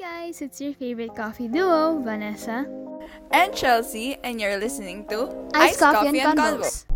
[0.00, 2.64] guys, it's your favorite coffee duo, Vanessa.
[3.32, 6.88] and Chelsea, and you're listening to Iced Coffee, and Convos.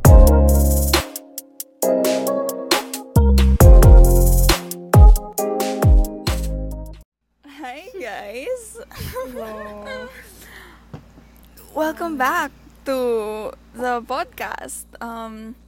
[7.44, 8.80] Hi guys!
[9.12, 10.08] Hello.
[11.76, 12.52] Welcome back
[12.88, 14.88] to the podcast.
[15.04, 15.60] Um,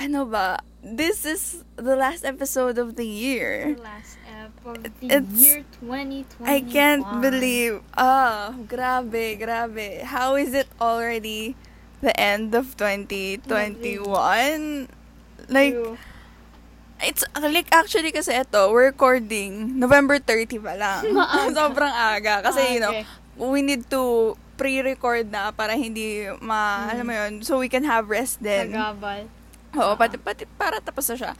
[0.00, 0.64] ano ba?
[0.78, 3.74] This is the last episode of the year.
[3.74, 6.46] The last ep of the It's- year 2021.
[6.46, 7.82] I can't believe.
[7.98, 10.06] Ah, grabe, grabe.
[10.06, 11.58] How is it already
[11.98, 14.86] the end of 2021?
[15.50, 15.98] Like, True.
[16.98, 21.02] It's like actually kasi ito, we're recording November 30 pa lang.
[21.58, 22.42] Sobrang aga.
[22.42, 23.06] Kasi, you know, Okay.
[23.38, 28.10] we need to pre-record na para hindi ma, alam mo yun, so we can have
[28.10, 28.74] rest din.
[28.74, 29.30] Sagabal.
[29.76, 31.32] Oo, pati, pati para tapos na siya.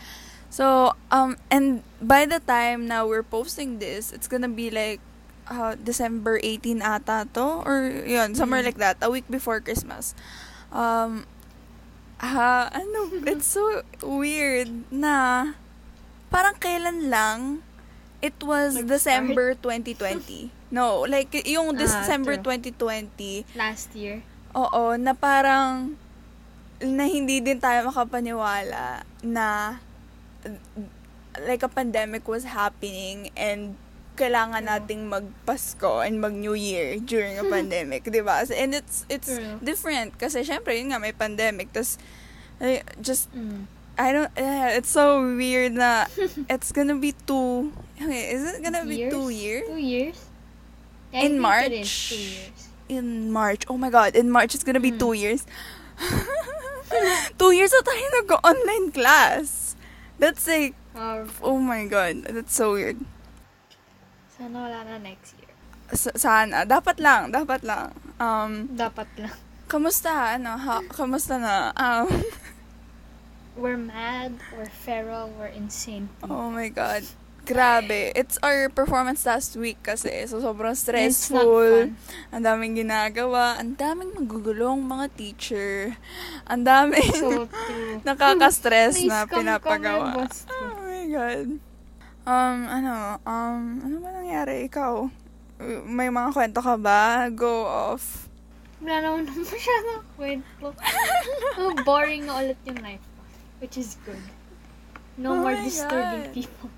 [0.49, 5.01] So, um, and by the time na we're posting this, it's gonna be like,
[5.49, 8.69] uh, December 18 ata to, or yun, somewhere Mm.
[8.73, 10.13] like that, a week before Christmas.
[10.69, 11.25] Um,
[12.21, 15.53] ah, ano, it's so weird na,
[16.29, 17.61] parang kailan lang,
[18.21, 18.89] it was Nag-start?
[18.93, 20.53] December 2020.
[20.69, 22.57] No, like, yung Ah, December true.
[22.77, 24.21] 2020, Last year.
[24.53, 25.97] Oo, na parang
[26.81, 29.79] na hindi din tayo makapaniwala na
[31.43, 33.75] like a pandemic was happening and
[34.19, 34.71] kailangan True.
[34.75, 38.43] nating magpasko and mag New Year during a pandemic, 'di ba?
[38.51, 39.63] And it's it's True.
[39.63, 41.99] different kasi syempre yun nga may pandemic tas
[42.59, 43.71] eh, just Mm.
[43.99, 46.07] I don't eh, it's so weird na
[46.51, 49.67] it's gonna be two okay, is it gonna be two years?
[49.67, 50.19] Two years?
[51.11, 51.71] Yeah, I In March?
[52.15, 52.59] Years.
[52.91, 53.63] in March.
[53.71, 54.99] Oh my God, in March it's gonna be Mm.
[54.99, 55.43] two years.
[57.37, 59.75] two years na tayo nag-online class.
[60.19, 62.99] That's like, Or, oh my God, that's so weird.
[64.35, 65.51] sana wala na next year.
[65.95, 67.95] Sa- sana, dapat lang, dapat lang.
[68.19, 69.35] Um, Dapat lang.
[69.71, 71.71] kamusta, ano, ha, kamusta na?
[71.79, 72.11] Um,
[73.59, 76.11] We're mad, we're feral, we're insane.
[76.23, 77.03] oh my God.
[77.49, 78.13] Grabe.
[78.13, 80.29] It's our performance last week kasi.
[80.29, 81.97] So, sobrang stressful.
[82.29, 83.57] Ang daming ginagawa.
[83.57, 85.97] Ang daming magugulong mga teacher.
[86.45, 87.49] Ang daming So
[88.09, 90.29] nakaka-stress na pinapagawa.
[90.29, 91.57] Oh my God.
[92.29, 94.69] Um, ano, um, ano ba nangyari?
[94.69, 95.09] Ikaw?
[95.89, 97.33] May mga kwento ka ba?
[97.33, 98.29] Go off.
[98.85, 100.67] Wala naman na masyadong kwento.
[101.65, 103.03] oh, boring na ulit yung life.
[103.65, 104.21] Which is good.
[105.17, 106.37] No Oh more disturbing God.
[106.37, 106.71] people.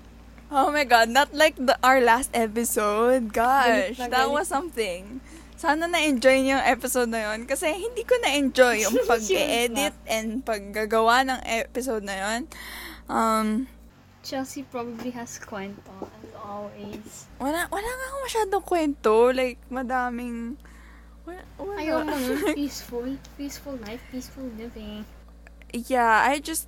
[0.51, 3.31] Oh my God, not like the our last episode.
[3.31, 4.35] Gosh, Galit that galit.
[4.35, 5.23] was something.
[5.55, 7.47] Sana na-enjoy niyo yung episode na yun.
[7.47, 12.39] Kasi hindi ko na-enjoy yung pag-edit and paggagawa ng episode na yun.
[13.07, 13.47] Um,
[14.25, 17.29] Chelsea probably has kwento, as always.
[17.39, 19.13] wala, wala nga ako masyadong kwento.
[19.31, 20.57] Like, madaming...
[21.23, 21.77] Wala, wala.
[21.77, 23.07] Ayaw mo nun, peaceful.
[23.37, 25.05] Peaceful life, peaceful living.
[25.71, 26.65] yeah, I just,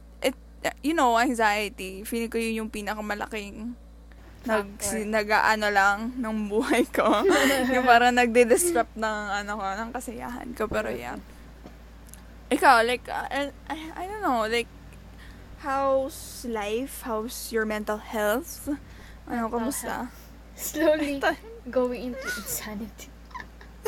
[0.81, 2.03] you know, anxiety.
[2.03, 3.75] Feeling ko yun yung pinakamalaking
[4.44, 7.24] nag, si, nag-ano lang ng buhay ko.
[7.74, 10.68] yung parang nagde-disrupt ng, ano ko, ng kasiyahan ko.
[10.68, 11.16] Pero yeah.
[12.52, 13.52] Ikaw, like, uh, I,
[13.96, 14.68] I, don't know, like,
[15.63, 17.02] how's life?
[17.07, 18.68] How's your mental health?
[19.25, 19.96] Ano, Mental kamusta?
[20.59, 21.23] Slowly
[21.72, 23.09] going into insanity.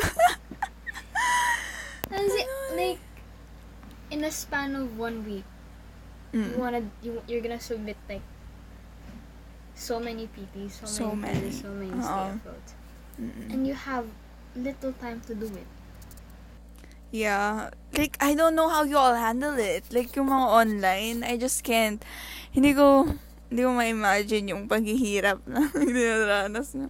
[2.10, 2.40] Kasi,
[2.74, 3.02] like,
[4.10, 5.44] in a span of one week,
[6.32, 6.58] you Mm.
[6.58, 8.22] wanna, you, you're gonna submit, like,
[9.76, 11.50] so many PPs, so, So many, many.
[11.52, 12.00] so many Oo.
[12.02, 12.66] stay afloat.
[13.20, 13.48] Mm-mm.
[13.52, 14.04] And you have
[14.56, 15.68] little time to do it.
[17.12, 17.70] Yeah.
[17.96, 19.84] Like, I don't know how you all handle it.
[19.92, 22.02] Like, yung mga online, I just can't.
[22.52, 23.14] Hindi ko,
[23.48, 26.88] hindi ko ma-imagine yung paghihirap na dinaranas na.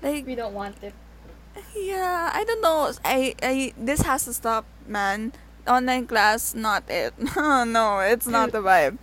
[0.00, 0.94] Like, We don't want it.
[1.76, 2.88] yeah, I don't know.
[3.04, 5.32] I, I, this has to stop, man.
[5.66, 7.14] Online class, not it.
[7.36, 8.98] Oh, no, it's not the vibe.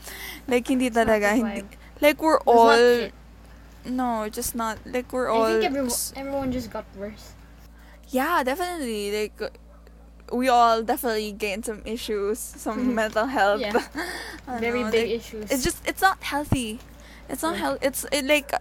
[0.47, 1.35] Like, hindi talaga.
[1.35, 1.63] Hindi,
[2.01, 3.09] like, we're all,
[3.85, 7.33] no, just not, like, we're all, I think everyone, everyone just got worse.
[8.09, 9.13] Yeah, definitely.
[9.13, 9.53] Like
[10.33, 13.61] we all definitely gained some issues, some mental health.
[13.61, 13.85] Yeah.
[14.59, 15.51] Very big like, issues.
[15.51, 16.79] It's just it's not healthy.
[17.29, 17.61] It's not Yeah.
[17.61, 17.79] health.
[17.81, 18.51] It's it, like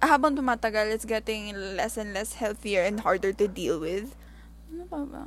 [0.00, 4.16] habang tumatagal, it's getting less and less healthier and harder to deal with.
[4.72, 5.24] Ano pa ba?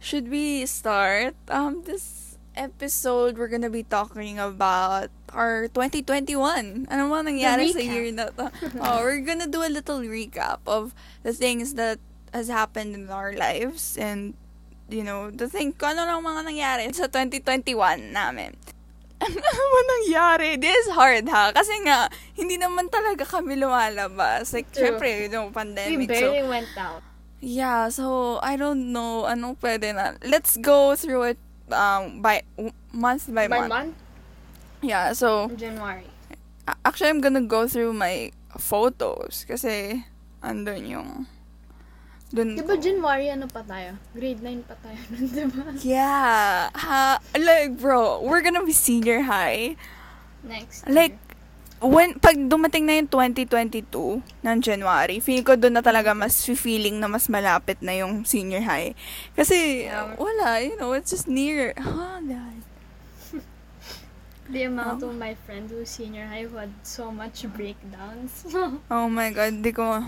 [0.00, 3.36] Should we start um this episode?
[3.36, 6.88] We're gonna be talking about our 2021.
[6.88, 8.48] Ano ba nangyari sa year na to?
[8.80, 12.00] oh, we're gonna do a little recap of the things that
[12.32, 14.32] has happened in our lives and
[14.90, 18.56] you know, the thing, kung ano lang mga nangyari sa 2021 namin.
[19.24, 20.58] ano ba nangyari?
[20.58, 21.52] This is hard, ha?
[21.54, 24.50] Kasi nga, hindi naman talaga kami lumalabas.
[24.50, 24.96] Like, True.
[24.96, 26.10] syempre, We yung pandemic.
[26.10, 27.04] So, barely went out.
[27.40, 29.24] Yeah, so, I don't know.
[29.24, 30.14] Anong pwede na?
[30.24, 31.38] Let's go through it
[31.72, 32.42] um, by
[32.92, 33.68] month by, By month.
[33.68, 33.94] month?
[34.80, 36.08] Yeah, so, January.
[36.84, 39.44] actually, I'm gonna go through my photos.
[39.48, 40.04] Kasi,
[40.40, 41.26] andun yung...
[42.30, 43.98] Dun Di ba ko- January ano pa tayo?
[44.14, 45.64] Grade 9 pa tayo nun, di ba?
[45.82, 46.70] Yeah.
[46.70, 49.74] Ha, like, bro, we're gonna be senior high.
[50.46, 51.29] Next Like, year.
[51.82, 53.88] When, pag dumating na yung 2022
[54.20, 58.60] ng January, feeling ko doon na talaga mas feeling na mas malapit na yung senior
[58.60, 58.92] high.
[59.32, 60.12] Kasi, Yeah.
[60.14, 61.72] wala, you know, it's just near.
[61.76, 62.60] Oh, God.
[64.50, 65.08] The amount Oh.
[65.08, 68.44] of my friends who senior high who had so much breakdowns.
[68.90, 70.04] Oh my God, di ko...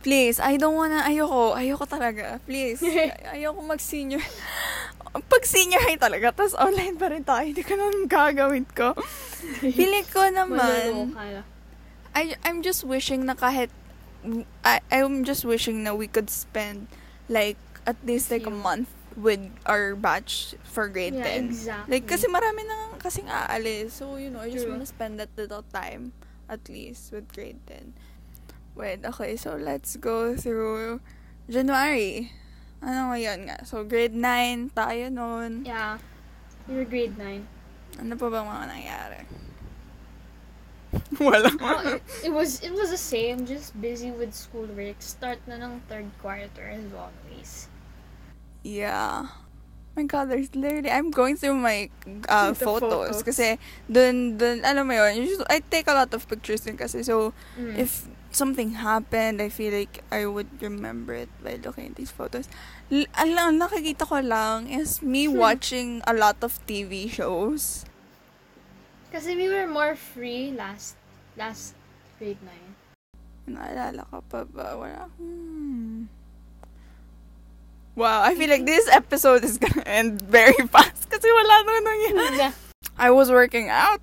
[0.00, 2.40] Please, I don't wanna, ayoko, ayoko talaga.
[2.48, 4.24] Please, ay- ayoko mag-senior.
[5.12, 8.96] Pag senior high talaga, tapos online pa rin tayo, hindi ko naman gagawin ko.
[9.60, 11.14] Feeling ko naman.
[12.14, 13.70] I, I'm just wishing na kahit,
[14.64, 16.88] I, I'm just wishing na we could spend,
[17.28, 17.56] like,
[17.86, 21.44] at least like a month with our batch for grade Yeah, 10.
[21.50, 21.90] exactly.
[21.94, 23.92] Like, kasi marami na kasing aalis.
[23.92, 24.74] So, you know, I just True.
[24.74, 26.12] wanna spend that little time,
[26.48, 27.94] at least, with grade 10.
[28.74, 31.00] Wait, okay, so let's go through
[31.50, 32.32] January.
[32.82, 33.58] Ano ngayon nga?
[33.66, 35.64] So, grade 9 tayo noon.
[35.66, 35.98] Yeah.
[36.70, 37.59] You're grade 9.
[38.00, 39.20] Ano pa ba mga nangyari?
[41.22, 41.50] Wala.
[41.60, 44.98] Oh, it, it was it was the same, just busy with schoolwork.
[44.98, 47.70] Start na ng third quarter as always.
[48.66, 49.30] Yeah.
[49.96, 51.90] My God, there's literally, I'm going through my
[52.30, 53.10] uh, photos.
[53.10, 53.22] photos.
[53.26, 53.58] Kasi,
[53.90, 57.02] dun, dun, alam mo yun, usually, I take a lot of pictures din kasi.
[57.02, 57.74] So, Mm.
[57.74, 62.46] if something happened, I feel like I would remember it by looking at these photos.
[62.86, 65.42] L- alam, nakikita ko lang is me Hmm.
[65.42, 67.82] watching a lot of TV shows.
[69.10, 70.94] Kasi we were more free last
[71.34, 71.74] last
[72.18, 72.38] grade
[73.46, 73.58] 9.
[73.58, 74.78] Naalala ka pa ba?
[74.78, 75.10] Wala.
[75.18, 76.06] Hmm.
[77.98, 82.54] Wow, I feel like this episode is gonna end very fast kasi wala nang nangyari.
[82.94, 83.98] I was working out.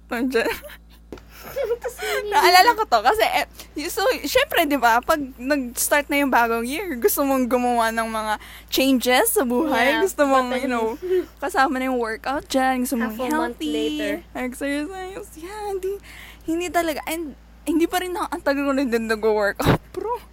[2.27, 3.45] Naalala ko to kasi, eh,
[3.87, 8.33] so, syempre, di ba, pag nag-start na yung bagong year, gusto mong gumawa ng mga
[8.69, 9.97] changes sa buhay.
[9.97, 10.95] Yeah, gusto mong, you know,
[11.37, 12.83] kasama na yung workout dyan.
[12.85, 13.69] Gusto mong Half healthy.
[13.69, 14.13] later.
[14.33, 15.29] Exercise.
[15.35, 15.97] Yeah, hindi,
[16.45, 17.01] hindi talaga.
[17.05, 17.33] And,
[17.67, 20.23] hindi pa rin na, ang tagal ko rin din nag-workout, bro.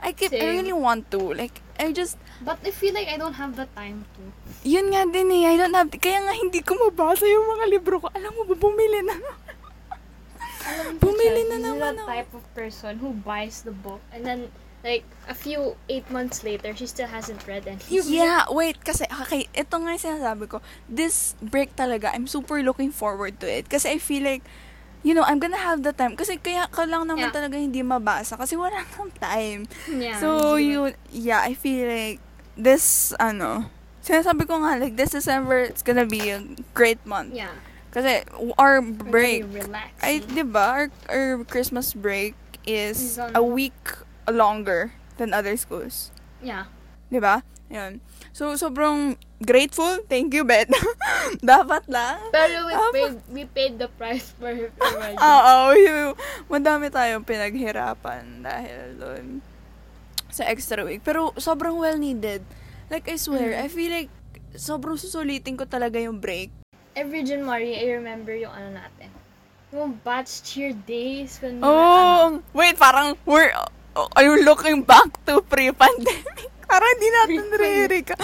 [0.00, 0.56] I keep, I Same.
[0.56, 1.36] really want to.
[1.36, 4.20] Like, I just, But I feel like I don't have the time to.
[4.64, 5.52] yun nga din eh.
[5.52, 8.08] I don't have, kaya nga hindi ko mabasa yung mga libro ko.
[8.16, 9.12] Alam mo ba, bumili na.
[10.60, 12.08] Alam Bumili na naman the ako.
[12.08, 16.72] type of person who buys the book and then like a few eight months later
[16.72, 17.80] she still hasn't read any.
[17.88, 20.64] Yeah, wait, kasi, okay, ito nga yung sinasabi ko.
[20.88, 23.68] This break talaga, I'm super looking forward to it.
[23.68, 24.40] Kasi I feel like,
[25.04, 26.16] you know, I'm gonna have the time.
[26.16, 27.36] Kasi kaya ka lang naman Yeah.
[27.36, 28.40] talaga hindi mabasa.
[28.40, 29.68] Kasi wala nang time.
[29.84, 30.16] Yeah.
[30.16, 32.20] so, you, yeah, I feel like,
[32.56, 33.68] this, ano,
[34.00, 36.40] sinasabi ko nga, like, this December, it's gonna be a
[36.72, 37.36] great month.
[37.36, 37.52] Yeah.
[37.90, 38.22] Kasi,
[38.54, 39.42] our break,
[39.98, 43.74] ay, di ba, our, our Christmas break is a week
[44.24, 46.14] longer than other schools.
[46.38, 46.70] yeah.
[47.10, 47.42] Di ba?
[47.66, 47.98] Yun.
[48.30, 49.98] So, sobrang grateful.
[50.06, 50.70] Thank you, Bet.
[51.42, 52.18] Dapat lang.
[52.30, 54.50] Pero we Ah, paid we paid the price for
[54.98, 55.18] wedding.
[55.18, 56.14] Oo, yung,
[56.46, 59.24] madami tayong pinaghirapan dahil doon
[60.30, 61.02] sa extra week.
[61.02, 62.46] Pero sobrang well needed.
[62.86, 63.62] Like, I swear, Mhm.
[63.62, 64.10] I feel like
[64.54, 66.50] sobrang susulitin ko talaga yung break.
[66.98, 69.10] Every January, I remember yung ano natin.
[69.70, 73.54] Yung batch cheer days when we were, ano, Oh, wait, parang we're,
[73.94, 76.50] are you looking back to pre-pandemic?
[76.70, 78.18] parang di natin re-recap.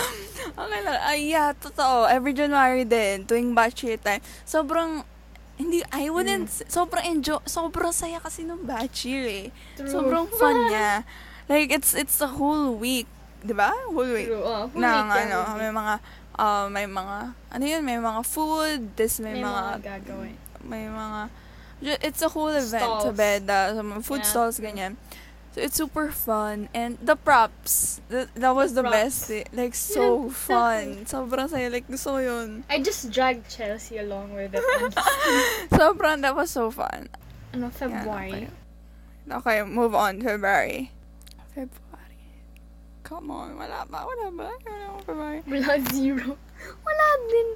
[0.57, 0.99] Okay lang.
[1.03, 2.07] Ay, yeah, totoo.
[2.11, 5.07] Every January din, tuwing batch year time, sobrang,
[5.55, 9.47] hindi, I wouldn't, sobrang enjoy, sobrang saya kasi nung batch year eh.
[9.79, 9.91] True.
[9.91, 11.07] Sobrang fun niya.
[11.47, 13.07] Like, it's, it's a whole week.
[13.47, 13.71] Di ba?
[13.91, 14.27] Whole week.
[14.27, 14.43] True.
[14.43, 15.95] Oh, whole ng weekend ano, may mga,
[16.39, 20.37] uh, may mga, ano yun, may mga food, this may, may mga, mga gagawin.
[20.65, 21.21] may mga,
[22.03, 23.17] it's a whole event sa Stalls.
[23.17, 24.31] Beda, sa mga food Yeah.
[24.31, 24.97] stalls, ganyan.
[25.57, 26.69] So, it's super fun.
[26.77, 29.31] And the props, that, that was the, The best.
[29.33, 29.45] eh.
[29.57, 30.85] Like, so Yeah, fun.
[31.09, 31.73] Sobrang saya.
[31.73, 32.65] Like, gusto ko yun.
[32.69, 34.61] I just dragged Chelsea along with it.
[35.73, 37.09] Sobrang, that was so fun.
[37.57, 38.53] ano, February.
[39.27, 39.33] okay.
[39.33, 40.21] Okay, move on.
[40.21, 40.93] February.
[41.57, 41.86] February.
[43.07, 43.55] Come on.
[43.55, 44.03] Wala ba?
[44.03, 44.51] Wala ba?
[44.51, 45.41] Wala ba February?
[45.47, 46.35] Wala zero.
[46.83, 47.49] Wala din.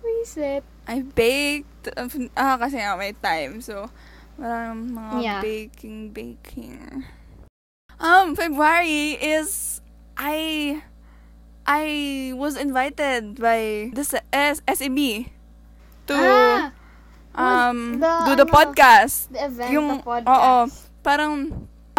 [0.00, 0.64] Reset.
[0.88, 1.92] I baked.
[2.32, 3.60] Ah, kasi nga may time.
[3.60, 3.92] So,
[4.40, 5.40] maraming mga Yeah.
[5.44, 7.04] baking, baking.
[8.00, 9.82] Um, February is,
[10.16, 10.80] I,
[11.68, 11.84] I
[12.32, 15.28] was invited by this S- SEB.
[16.08, 16.72] to ah,
[17.36, 19.28] um the, do the ano, podcast.
[19.28, 20.32] the event, Yung, the podcast.
[20.32, 20.54] oo,
[21.04, 21.32] parang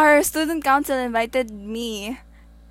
[0.02, 2.18] our student council invited me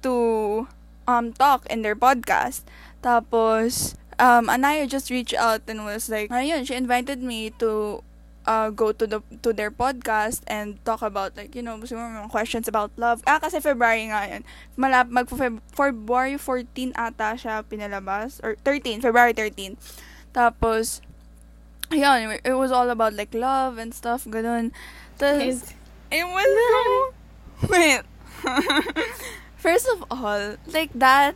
[0.03, 0.67] to
[1.07, 2.63] um talk in their podcast.
[3.03, 8.03] Tapos um Anaya just reached out and was like, ayun, she invited me to
[8.49, 12.33] uh, go to the to their podcast and talk about like you know siguro mga
[12.33, 13.21] questions about love.
[13.29, 14.43] Ah kasi February nga yun.
[14.81, 19.77] Malap mag February 14 ata siya pinalabas or 13 February 13
[20.33, 21.05] tapos
[21.93, 24.73] ayun it was all about like love and stuff ganun.
[25.21, 25.77] Tapos
[26.09, 26.81] it was so
[27.73, 28.03] wait
[29.59, 31.35] first of all like that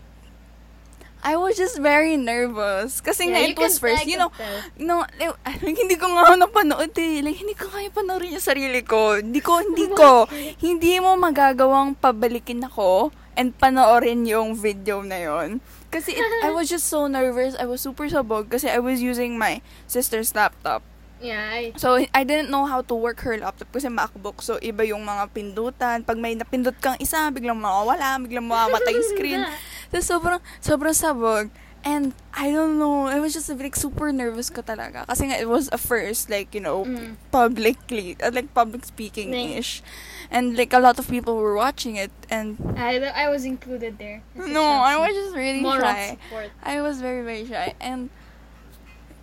[1.23, 2.99] I was just very nervous.
[2.99, 4.11] Kasi nga, Yeah, you it was first.
[4.11, 4.59] You know, tell.
[4.75, 7.23] no, like, hindi ko nga napanood eh.
[7.23, 9.23] Like, hindi ko kaya panoorin yung sarili ko.
[9.23, 10.27] Hindi ko, hindi ko.
[10.67, 15.63] hindi mo magagawang pabalikin ako and panoorin yung video na yon.
[15.95, 17.55] Kasi it, I was just so nervous.
[17.55, 20.83] I was super sabog kasi I was using my sister's laptop.
[21.23, 24.43] Yeah, So, I didn't know how to work her laptop kasi MacBook.
[24.43, 26.03] So, iba yung mga pindutan.
[26.03, 29.41] Pag may napindot kang isa, biglang mawawala, biglang mamamatay yung screen.
[29.89, 31.47] Tapos sobrang, sobrang sabog.
[31.83, 35.03] And, I don't know, I was just like super nervous ko talaga.
[35.07, 37.19] Kasi nga, it was a first, like, you know, Mm.
[37.31, 39.83] publicly, uh, like public speaking-ish.
[40.31, 42.11] And like, a lot of people were watching it.
[42.31, 44.23] And, I, I was included there.
[44.35, 46.19] no, I was just really Moral shy.
[46.19, 46.51] support.
[46.63, 47.75] I was very, very shy.
[47.83, 48.11] And,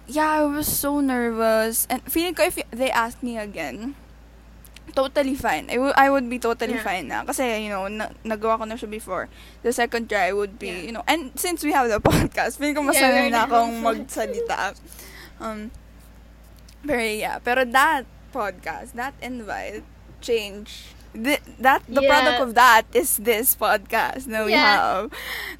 [0.09, 1.85] yeah, I was so nervous.
[1.89, 3.93] And feeling ko if they asked me again,
[4.97, 5.69] totally fine.
[5.69, 6.83] I would I would be totally Yeah.
[6.83, 7.21] fine na.
[7.23, 9.29] Kasi, you know, na, nagawa ko na siya before.
[9.61, 10.81] The second try would be, Yeah.
[10.89, 13.71] you know, and since we have the podcast, feeling ko Yeah, masanay we're na akong
[13.85, 14.73] magsalita.
[15.39, 15.69] Um,
[16.81, 19.85] pero yeah, pero that podcast, that invite,
[20.25, 20.97] change.
[21.13, 22.09] The, that the Yeah.
[22.09, 24.77] product of that is this podcast that we Yeah.
[24.77, 25.05] have.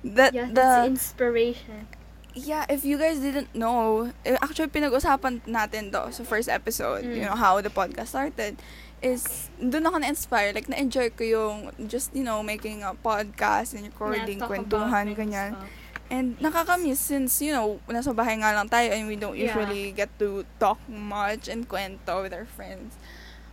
[0.06, 1.89] That Yeah, the inspiration.
[2.33, 7.15] Yeah, if you guys didn't know, eh, actually pinag-usapan natin to sa first episode, Mm.
[7.15, 8.57] you know, how the podcast started,
[9.00, 10.51] is doon ako na-inspire.
[10.51, 11.55] Like, na-enjoy ko yung
[11.88, 15.55] just, you know, making a podcast and recording, Yeah, kwentuhan, ganyan.
[15.55, 15.77] things,
[16.09, 19.53] And nakakamiss since, you know, nasa bahay nga lang tayo and we don't Yeah.
[19.53, 22.98] usually get to talk much and kwento with our friends.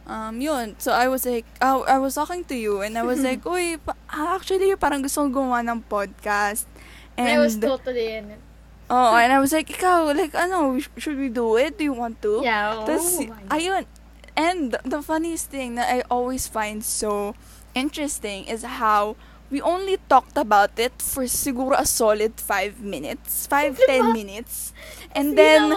[0.09, 0.73] Um, yun.
[0.81, 3.77] So, I was like, oh, I was talking to you and I was like, uy,
[3.77, 6.65] pa- actually, parang gusto kong gumawa ng podcast.
[7.21, 8.46] And I was totally in it.
[8.89, 11.79] Oh, and I was like, ikaw, like, ano, sh- should we do it?
[11.79, 12.41] Do you want to?
[12.43, 12.87] Yeah.
[12.87, 13.51] Oh, God.
[13.51, 13.85] ayun.
[14.37, 17.35] And the funniest thing that I always find so
[17.75, 19.17] interesting is how
[19.51, 23.47] we only talked about it for siguro a solid five minutes.
[23.47, 24.73] Five, ten minutes.
[25.15, 25.75] And then,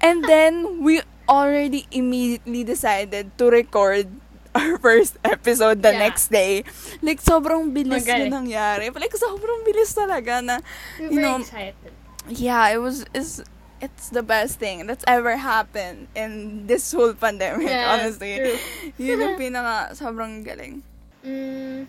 [0.00, 4.08] and then, we already immediately decided to record
[4.54, 6.10] our first episode the Yeah.
[6.10, 6.64] next day.
[7.02, 8.32] Like, sobrang bilis Magaling.
[8.32, 8.88] yung nangyari.
[8.94, 10.56] Like, sobrang bilis talaga na,
[10.98, 11.92] you very know, excited.
[12.28, 13.42] Yeah, it was it's
[13.80, 18.36] it's the best thing that's ever happened in this whole pandemic, Yeah, honestly.
[18.40, 18.58] true.
[18.98, 20.80] Yun yung pinaka sobrang galing.
[21.20, 21.84] Mm,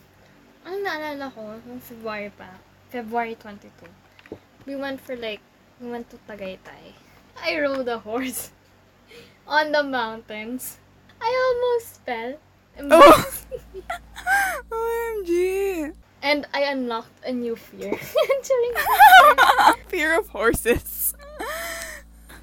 [0.67, 2.59] ang naalala ko, nung February pa,
[2.91, 3.71] February 22,
[4.67, 5.39] we went for like,
[5.79, 6.91] we went to Tagaytay.
[7.39, 8.51] I rode a horse
[9.47, 10.77] on the mountains.
[11.23, 12.35] I almost fell.
[12.77, 13.25] Oh!
[14.69, 15.93] OMG!
[16.17, 17.93] And I unlocked a new fear.
[18.33, 18.71] Actually,
[19.87, 21.13] Fear of horses.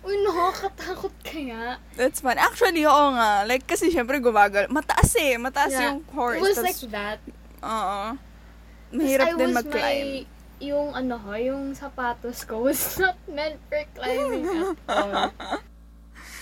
[0.04, 1.80] uy, nakakatakot kaya.
[1.96, 2.36] That's fun.
[2.38, 3.42] Actually, oo nga.
[3.48, 4.68] Like, kasi syempre gumagal.
[4.70, 5.34] Mataas eh.
[5.40, 5.96] Mataas Yeah.
[5.96, 6.38] yung horse.
[6.38, 7.18] It was Tas- like that.
[7.64, 8.00] Oo.
[8.94, 10.06] Mahirap din mag-climb.
[10.22, 10.26] my-
[10.62, 15.34] yung ano ko, yung sapatos ko was not meant for climbing at all.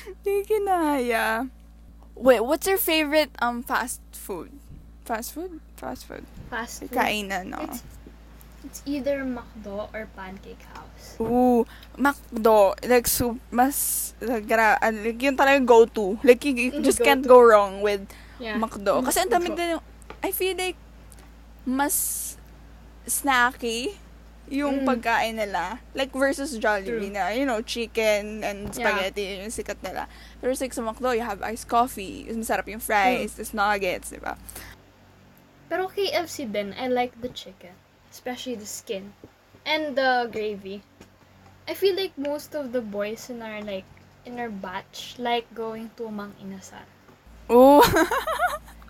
[0.05, 1.49] Hindi kinaya.
[2.13, 4.53] Wait, what's your favorite um fast food?
[5.09, 5.59] Fast food?
[5.83, 6.23] Fast food.
[6.47, 6.95] Fast food.
[6.95, 7.59] Kainan, no?
[7.67, 7.83] It's,
[8.63, 11.19] it's either McDo or Pancake House.
[11.19, 11.67] Ooh,
[11.99, 16.23] McDo, like, so, mas, like, gra- uh, like, yun talaga go-to.
[16.23, 17.35] Like, you, you Mm, just can't go-to.
[17.35, 18.07] go wrong with
[18.39, 18.63] Yeah.
[18.63, 19.03] McDo.
[19.03, 19.85] Kasi ang dami din yung,
[20.23, 20.79] I feel like,
[21.67, 22.39] mas
[23.07, 23.99] snacky
[24.47, 24.87] yung Mm.
[24.87, 25.79] pagkain nila.
[25.95, 27.15] Like, versus Jollibee True.
[27.15, 28.79] na, you know, chicken and Yeah.
[28.79, 30.07] spaghetti, yun yung sikat nila.
[30.39, 32.87] Pero like, sa McDo, you have iced coffee, masarap yung Mm.
[32.87, 34.39] fries, tas nuggets, di ba?
[35.73, 37.73] Pero KFC din, I like the chicken.
[38.13, 39.17] Especially the skin.
[39.65, 40.85] And the gravy.
[41.65, 43.89] I feel like most of the boys in our like
[44.29, 46.85] in our batch like going to Mang Inasal.
[47.49, 47.81] Ooh.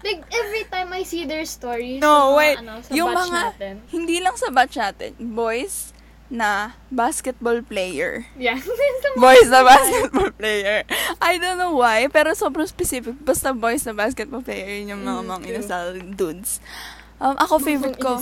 [0.02, 2.56] Like every time I see their stories No, sa mga, wait.
[2.58, 3.74] ano, sa yung batch mga, natin.
[3.86, 5.94] hindi lang sa batch natin, boys
[6.28, 8.26] na basketball player.
[8.34, 8.60] Yeah.
[9.16, 10.84] Boys na basketball player.
[11.20, 13.18] I don't know why, pero sobrang specific.
[13.20, 16.60] Basta boys na basketball player, yun yung mga Mm, mga inasal dudes.
[17.20, 18.16] Um, ako favorite ko,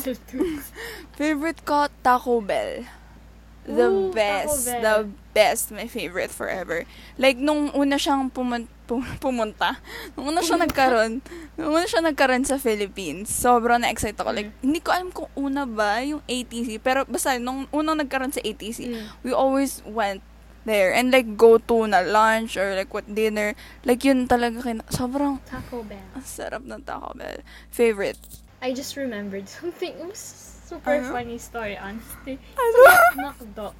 [1.18, 2.84] favorite ko, Taco Bell.
[3.62, 4.82] the Ooh, Taco best, Bell.
[4.82, 4.94] the
[5.32, 6.84] best, my favorite forever.
[7.16, 8.79] Like, nung una siyang pumun- pu-
[9.16, 9.78] pumunta,
[10.12, 11.22] nung una siya nagkaroon,
[11.54, 14.32] nung una siya nagkaroon sa Philippines, sobrang na-excite ako.
[14.32, 18.40] Like, hindi ko alam kung una ba yung ATC, pero basta, nung unang nagkaroon sa
[18.40, 19.06] ATC, Mm.
[19.22, 20.18] we always went
[20.62, 23.56] there and like go to na lunch or like what dinner.
[23.82, 26.04] Like, yun talaga kin- sobrang Taco Bell.
[26.12, 27.40] ang sarap ng Taco Bell.
[27.68, 28.18] Favorite.
[28.60, 29.94] I just remembered something.
[29.94, 30.20] It was
[30.62, 31.10] super Ano?
[31.10, 32.36] funny story, honestly.
[32.54, 32.78] Ano?
[33.16, 33.72] McDo.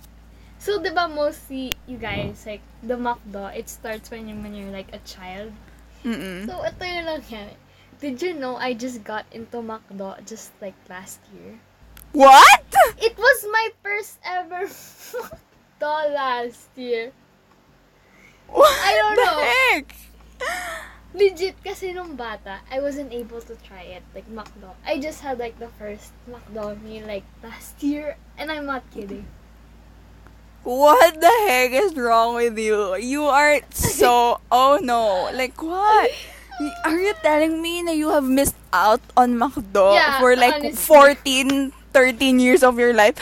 [0.61, 4.69] So, di ba mostly, you guys, like, the McDo, it starts when, you, when you're,
[4.69, 5.57] like, a child.
[6.05, 6.45] Mm-mm.
[6.45, 7.57] So, ito yung nangyari.
[7.97, 11.57] Did you know I just got into McDo just, like, last year?
[12.12, 12.69] What?
[13.00, 14.69] It was my first ever
[15.81, 17.17] McDo last year.
[18.52, 19.40] What I don't the know.
[19.40, 19.87] heck?
[21.17, 24.76] Legit, kasi nung bata, I wasn't able to try it, like, McDo.
[24.85, 29.25] I just had, like, the first McDo meal, like, last year, and I'm not kidding.
[30.62, 32.97] What the heck is wrong with you?
[32.97, 35.31] You are so oh no.
[35.33, 36.11] Like what?
[36.85, 40.76] Are you telling me that you have missed out on McDo Yeah, for like honestly.
[40.76, 43.17] 14, 13 years of your life?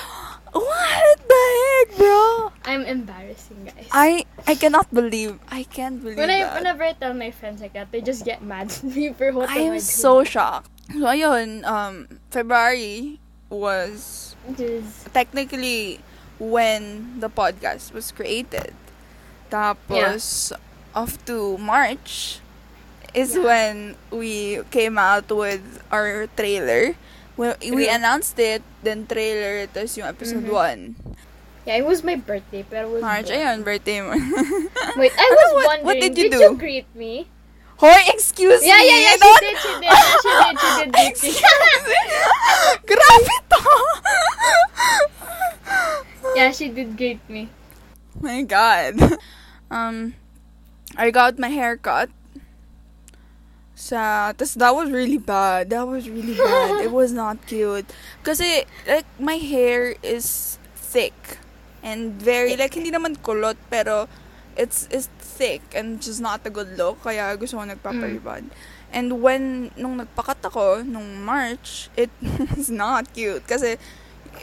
[0.50, 2.50] What the heck, bro?
[2.64, 3.86] I'm embarrassing, guys.
[3.92, 5.38] I I cannot believe.
[5.46, 6.58] I can't believe when I, that.
[6.58, 9.46] whenever I tell my friends like that, they just get mad at me for what
[9.50, 10.66] I am am so shocked.
[10.90, 13.20] So ayun, um February
[13.52, 16.00] was Just, technically
[16.38, 18.74] when the podcast was created.
[19.50, 20.52] Tapos,
[20.94, 22.40] off to March
[23.14, 23.44] is Yeah.
[23.44, 23.74] when
[24.10, 26.94] we came out with our trailer.
[27.38, 30.52] We, we announced it, then trailer, tapos yung episode Mhm.
[30.52, 31.14] 1.
[31.64, 33.38] yeah, it was my birthday, pero was March, both.
[33.38, 34.10] ayun, birthday mo.
[34.98, 36.38] Wait, I Ano, was what- wondering, what did you do?
[36.42, 37.30] you greet me?
[37.78, 38.90] Hoy, excuse Yeah, me!
[38.90, 39.86] yeah, yeah, I she did, she did,
[40.18, 41.02] she did, she did greet me.
[41.14, 42.00] Excuse me!
[42.90, 43.60] Grabe to!
[46.36, 47.48] Yeah, she did greet me.
[48.20, 48.98] my god.
[49.70, 50.14] Um,
[50.96, 52.08] I got my hair cut.
[53.76, 55.68] Sa, tas that was really bad.
[55.68, 56.80] That was really bad.
[56.80, 57.84] it was not cute.
[58.24, 61.36] Kasi, like, my hair is thick.
[61.84, 64.08] And very, like, hindi naman kulot, pero
[64.56, 67.04] it's, it's thick and just not a good look.
[67.04, 68.48] Kaya gusto ko nagpaparibad.
[68.88, 72.10] And when, nung nagpakat ako, nung March, it
[72.56, 73.44] was not cute.
[73.44, 73.76] Kasi,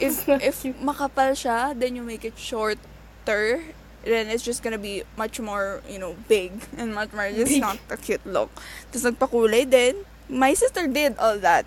[0.00, 3.62] if, if makapal siya, then you make it shorter,
[4.04, 7.60] then it's just gonna be much more, you know, big and much more, just Big.
[7.60, 8.50] not a cute look.
[8.92, 10.06] Tapos nagpakulay din.
[10.28, 11.66] My sister did all that.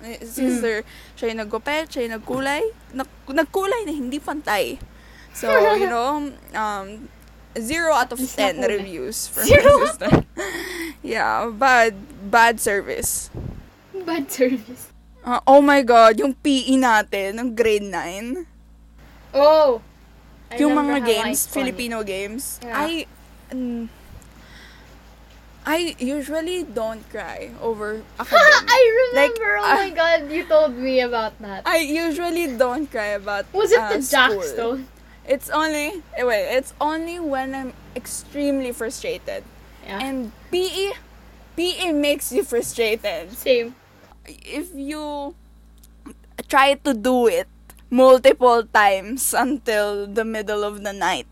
[0.00, 0.84] My sister,
[1.16, 2.62] siya yung naggupet, siya yung nagkulay.
[2.92, 4.76] Nag, nagkulay na hindi pantay.
[5.32, 7.08] So, you know, um,
[7.58, 10.10] zero out of It's ten reviews from Zero my sister.
[11.02, 11.96] yeah, bad,
[12.30, 13.30] bad service.
[14.04, 14.93] Bad service.
[15.24, 18.44] Uh, oh my God, yung PE natin, ng grade 9.
[19.32, 19.80] Oh!
[20.52, 21.48] I yung mga games.
[21.48, 22.76] Filipino games, Yeah.
[22.76, 23.06] I,
[23.48, 23.88] mm,
[25.64, 28.68] I usually don't cry over academic.
[28.68, 31.64] I remember, Like, oh uh, my god, you told me about that.
[31.64, 34.04] I usually don't cry about Was it uh, the.
[34.04, 34.84] Jackstone?
[35.24, 39.40] It's only, eh, wait, it's only when I'm extremely frustrated.
[39.88, 40.04] Yeah.
[40.04, 40.92] And PE,
[41.56, 43.32] PE makes you frustrated.
[43.32, 43.74] Same.
[44.26, 45.34] If you
[46.48, 47.48] try to do it
[47.90, 51.28] multiple times until the middle of the night,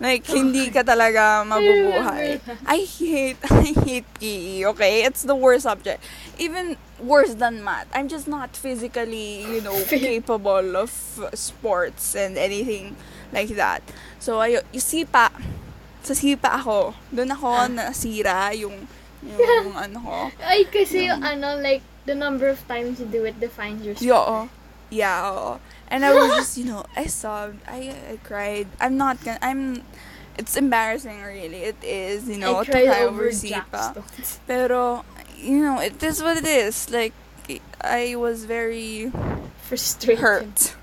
[0.00, 2.40] like, hindi ka talaga mabubuhay.
[2.66, 5.04] I hate, I hate PE, okay?
[5.04, 6.02] It's the worst subject.
[6.38, 7.86] Even worse than math.
[7.94, 10.90] I'm just not physically, you know, capable of
[11.34, 12.96] sports and anything
[13.32, 13.82] like that.
[14.18, 15.30] So, ayo, yung sipa,
[16.02, 17.66] sa sipa ako, doon ako Ah.
[17.70, 18.86] nasira yung,
[19.22, 20.18] yung ano ko.
[20.42, 24.22] Ay, kasi yung ano, like, the number of times you do it defines your Yeah,
[24.22, 24.48] oo.
[24.90, 25.58] Yeah, oo.
[25.90, 27.60] And I was just, you know, I sobbed.
[27.68, 28.66] I, I cried.
[28.80, 29.82] I'm not gonna, I'm,
[30.38, 31.62] it's embarrassing really.
[31.70, 33.30] It is, you know, I to cry over.
[33.30, 34.38] Jackstones.
[34.46, 35.04] Pero,
[35.38, 36.90] you know, it is what it is.
[36.90, 37.14] Like,
[37.82, 39.12] I was very
[39.62, 40.18] Frustrated.
[40.22, 40.74] hurt,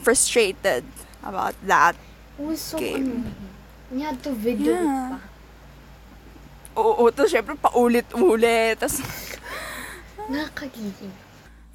[0.00, 0.84] frustrated
[1.22, 1.96] about that.
[2.38, 2.96] It was so Game.
[2.96, 3.34] annoying.
[3.92, 4.80] You had to video Yeah.
[4.80, 5.20] it
[6.76, 6.80] pa.
[6.80, 8.76] Oo, to syempre paulit-ulit.
[8.80, 9.00] Tas,
[10.28, 11.10] Nakakagigil.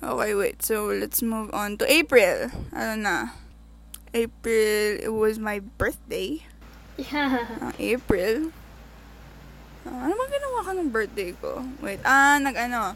[0.04, 0.62] okay, wait.
[0.64, 2.52] So, let's move on to April.
[2.76, 3.18] Ano na?
[4.14, 6.44] April, it was my birthday.
[7.00, 7.48] Yeah.
[7.64, 8.52] Ah, April.
[9.88, 11.64] Ah, ano ba ginawa ko ng birthday ko?
[11.80, 12.94] Wait, ah, nag-ano.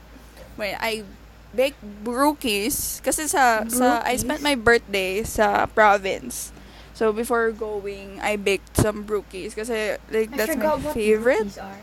[0.59, 1.07] Wait, I
[1.55, 2.99] baked brookies.
[2.99, 4.19] Kasi sa, sa, I Brookies?
[4.27, 6.51] spent my birthday sa province.
[6.95, 9.55] So, before going, I baked some brookies.
[9.55, 11.47] Kasi, like, I that's my favorite.
[11.47, 11.79] brookies.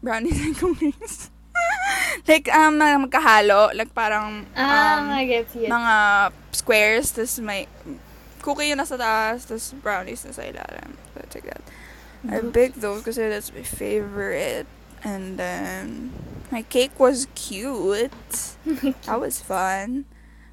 [0.00, 1.28] Brownies and cookies.
[2.30, 3.74] like, um, magkahalo.
[3.74, 5.68] Like, parang, Ah, um, I get it.
[5.68, 5.94] mga
[6.52, 7.12] squares.
[7.12, 7.66] Tapos may,
[8.42, 10.96] cookie yung nasa taas, tapos brownies nasa ilalim.
[11.14, 11.62] So, like that.
[12.28, 14.68] I baked those kasi that's my favorite.
[15.00, 16.12] And then,
[16.52, 18.12] my cake was cute.
[19.08, 20.04] that was fun.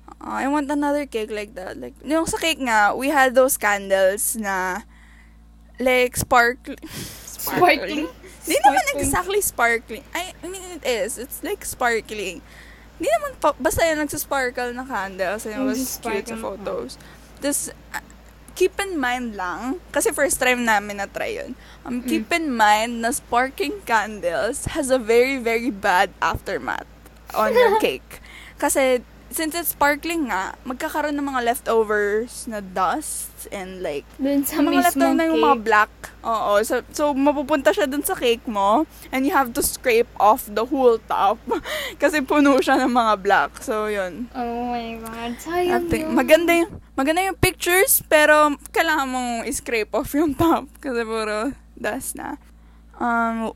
[0.07, 1.75] Uh, I want another cake like that.
[1.75, 4.87] Like, yung sa cake nga, we had those candles na,
[5.79, 6.79] like, sparkling.
[7.27, 8.07] Sparkling.
[8.47, 10.03] Hindi naman exactly sparkling.
[10.15, 11.19] I, I mean, it is.
[11.19, 12.39] It's like sparkling.
[12.97, 15.43] Hindi naman, pa, basta yung nagsasparkle na candles.
[15.45, 16.95] And it was cute sa photos.
[17.37, 18.01] Tapos, uh,
[18.55, 21.53] keep in mind lang, kasi first time namin na-try yun.
[21.85, 22.09] Um, Mm.
[22.09, 26.89] keep in mind na sparking candles has a very, very bad aftermath
[27.37, 28.17] on your cake.
[28.57, 34.57] Kasi, since it's sparkling nga, magkakaroon ng mga leftovers na dust and like, Dun sa
[34.57, 35.45] yung mga yung cake.
[35.45, 35.91] mga black.
[36.25, 36.57] Oo.
[36.65, 40.65] So, so, mapupunta siya dun sa cake mo and you have to scrape off the
[40.65, 41.37] whole top
[42.01, 43.51] kasi puno siya ng mga black.
[43.61, 44.25] So, yun.
[44.33, 45.37] Oh my God.
[45.37, 46.17] Sayang Ate, yun.
[46.17, 52.17] maganda yung, maganda yung pictures, pero kailangan mong scrape off yung top kasi puro dust
[52.17, 52.41] na.
[52.97, 53.53] Um,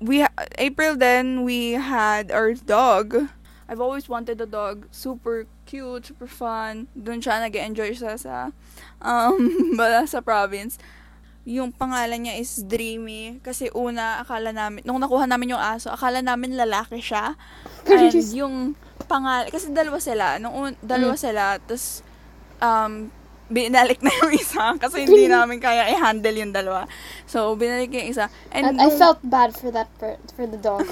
[0.00, 3.28] we, ha- April then, we had our dog.
[3.68, 4.88] I've always wanted a dog.
[4.88, 6.88] Super cute, super fun.
[6.96, 8.48] Doon siya nag-enjoy siya sa,
[9.04, 9.36] um,
[9.78, 10.80] bala sa province.
[11.44, 13.44] Yung pangalan niya is Dreamy.
[13.44, 17.36] Kasi una, akala namin, nung nakuha namin yung aso, akala namin lalaki siya.
[17.92, 18.72] And yung
[19.04, 20.40] pangalan, kasi dalawa sila.
[20.40, 21.20] Nung un, dalawa Mm.
[21.20, 22.00] sila, tapos,
[22.64, 23.12] um,
[23.48, 26.84] binalik na yung isa kasi hindi namin kaya i-handle yung dalawa.
[27.24, 28.28] So, binalik yung isa.
[28.52, 30.84] And And I felt bad for that per- for the dog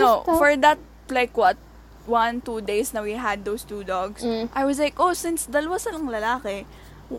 [0.00, 0.80] no, for that,
[1.12, 1.60] like what,
[2.08, 4.48] one, two days na we had those two dogs, Mm.
[4.56, 6.64] I was like, oh, since dalawa silang lalaki,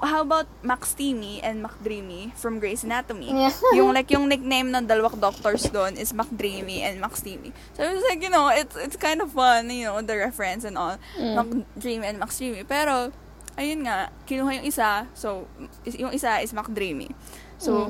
[0.06, 3.34] how about Max Teamy and McDreamy from Grey's Anatomy?
[3.34, 3.54] Yeah.
[3.74, 7.50] yung like yung nickname ng dalawang doctors doon is McDreamy and Max Teamy.
[7.74, 10.62] So I was like, you know, it's it's kind of fun, you know, the reference
[10.66, 10.98] and all.
[11.18, 11.34] Mm.
[11.38, 12.66] McDreamy and Max Dreamy.
[12.70, 13.10] Pero
[13.58, 15.50] ayun nga, kinuha yung isa, so
[15.90, 17.10] yung isa is McDreamy.
[17.58, 17.90] So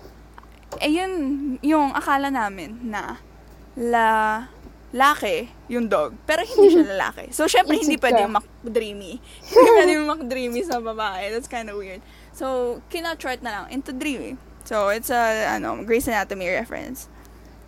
[0.80, 1.12] ayun
[1.60, 3.20] yung akala namin na
[3.76, 4.08] la
[4.89, 7.30] laki yung dog, pero hindi siya lalaki.
[7.30, 9.13] So, syempre, It's hindi a pwede yung McDreamy.
[9.49, 11.30] Hindi pwede yung McDreamy sa babae.
[11.30, 12.02] That's kind of weird.
[12.34, 14.38] So, kinachart na lang into Dreamy.
[14.65, 17.10] So, it's a, ano, Grey's Anatomy reference.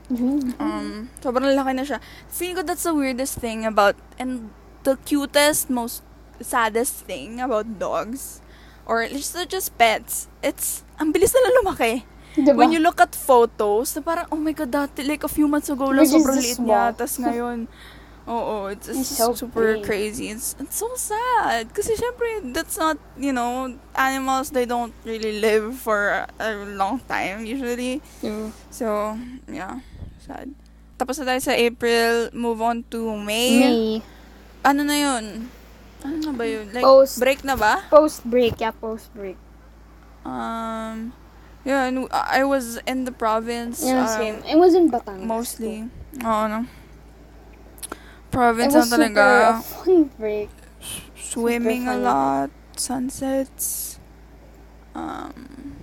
[0.10, 0.60] Mm.
[0.60, 2.00] Um, sobrang laki na siya.
[2.28, 4.50] Feeling ko that's the weirdest thing about, and
[4.84, 6.04] the cutest, most
[6.42, 8.42] saddest thing about dogs,
[8.86, 12.04] or just, just pets, it's, ang bilis nila lumaki.
[12.32, 12.56] Diba?
[12.56, 15.68] When you look at photos, na parang, oh my God, dati, like a few months
[15.68, 16.96] ago lang, Which sobrang liit niya.
[16.96, 17.68] Tapos ngayon,
[18.32, 19.84] oo, it's, it's It's so super big.
[19.84, 20.32] crazy.
[20.32, 21.68] It's, it's so sad.
[21.76, 27.44] Kasi syempre, that's not, you know, animals, they don't really live for a long time,
[27.44, 28.00] usually.
[28.24, 28.56] Mm.
[28.72, 29.18] So,
[29.52, 29.84] yeah,
[30.24, 30.56] sad.
[30.96, 33.52] Tapos na tayo sa April, move on to May.
[33.60, 33.86] May.
[34.64, 35.50] Ano na yun?
[36.06, 36.70] Ano na ba yun?
[36.72, 37.84] Like, Post- break na ba?
[37.90, 39.36] Post break, yeah, post break.
[40.22, 41.12] Um,
[41.64, 43.84] yeah, and I was in the province.
[43.84, 44.38] Yeah, um, same.
[44.48, 45.26] It was in Batangas.
[45.26, 45.90] Mostly.
[46.22, 46.66] Oo, no.
[46.66, 49.26] It Province was na super talaga.
[49.60, 50.50] a fun break.
[51.20, 52.04] Swimming a fun.
[52.04, 52.50] lot.
[52.80, 54.00] Sunsets.
[54.96, 55.76] Um,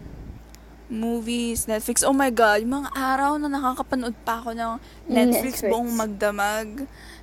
[0.88, 2.00] movies, Netflix.
[2.00, 5.72] Oh my God, yung mga araw na nakakapanood pa ako ng Netflix, Netflix.
[5.72, 6.68] buong magdamag.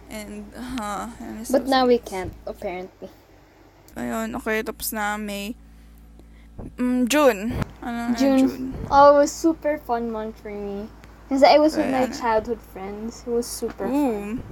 [0.06, 3.10] And, uh, and But so now we can't, apparently.
[3.98, 5.58] Ayun, okay, tapos na May.
[6.78, 7.40] Mm, June.
[7.84, 8.38] Ano na June.
[8.40, 8.64] June?
[8.90, 10.88] Oh, it was super fun month for me.
[11.28, 13.24] Because I was with my childhood friends.
[13.26, 13.94] It was super fun.
[13.94, 14.44] Ooh.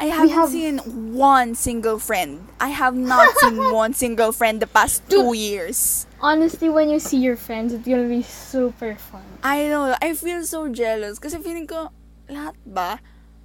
[0.00, 0.80] I haven't have- seen
[1.12, 2.48] one single friend.
[2.60, 6.06] I have not seen one single friend the past two years.
[6.20, 9.24] Honestly, when you see your friends, it will be super fun.
[9.44, 11.20] I know, I feel so jealous.
[11.20, 11.92] Kasi feeling ko,
[12.32, 13.00] lahat ba?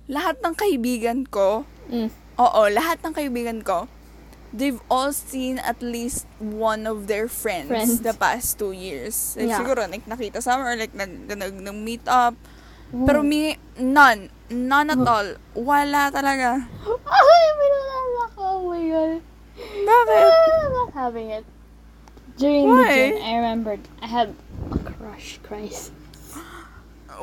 [0.07, 2.09] Lahat ng kaibigan ko, Mm.
[2.39, 3.87] oo, lahat ng kaibigan ko,
[4.55, 7.99] they've all seen at least one of their friends, Friends.
[7.99, 9.35] the past two years.
[9.35, 9.59] Like, Yeah.
[9.59, 12.39] siguro, like, nakita sa or like, nag, nag, nag-meet up.
[12.95, 14.31] Pero me, none.
[14.47, 15.35] None at all.
[15.57, 16.63] Wala talaga.
[16.87, 18.41] Ay, minalala ko.
[18.45, 19.13] Oh my god.
[19.59, 20.31] Bakit?
[20.31, 21.45] I'm not having it.
[22.37, 22.91] During the Why?
[23.11, 24.29] gym, I remembered I had
[24.71, 25.91] a crush, Christ.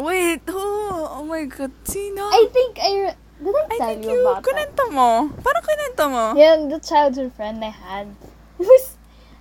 [0.01, 0.57] Wait, who?
[0.59, 2.25] Oh my God, sino?
[2.33, 2.93] I think I...
[3.13, 4.47] Re- did I I tell think you, you, about that?
[4.47, 5.11] kunento mo.
[5.43, 6.25] Parang kunento mo.
[6.39, 8.07] Yeah, the childhood friend I had.
[8.59, 8.95] Was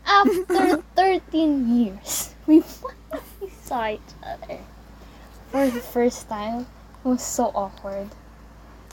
[0.04, 2.34] after 13 years.
[2.50, 4.60] We finally saw each other.
[5.54, 6.66] For the first time.
[7.02, 8.10] It was so awkward.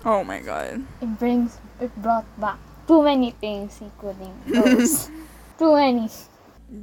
[0.05, 0.85] Oh my God.
[1.01, 5.11] It brings, it brought back too many things, including those.
[5.59, 6.09] too many.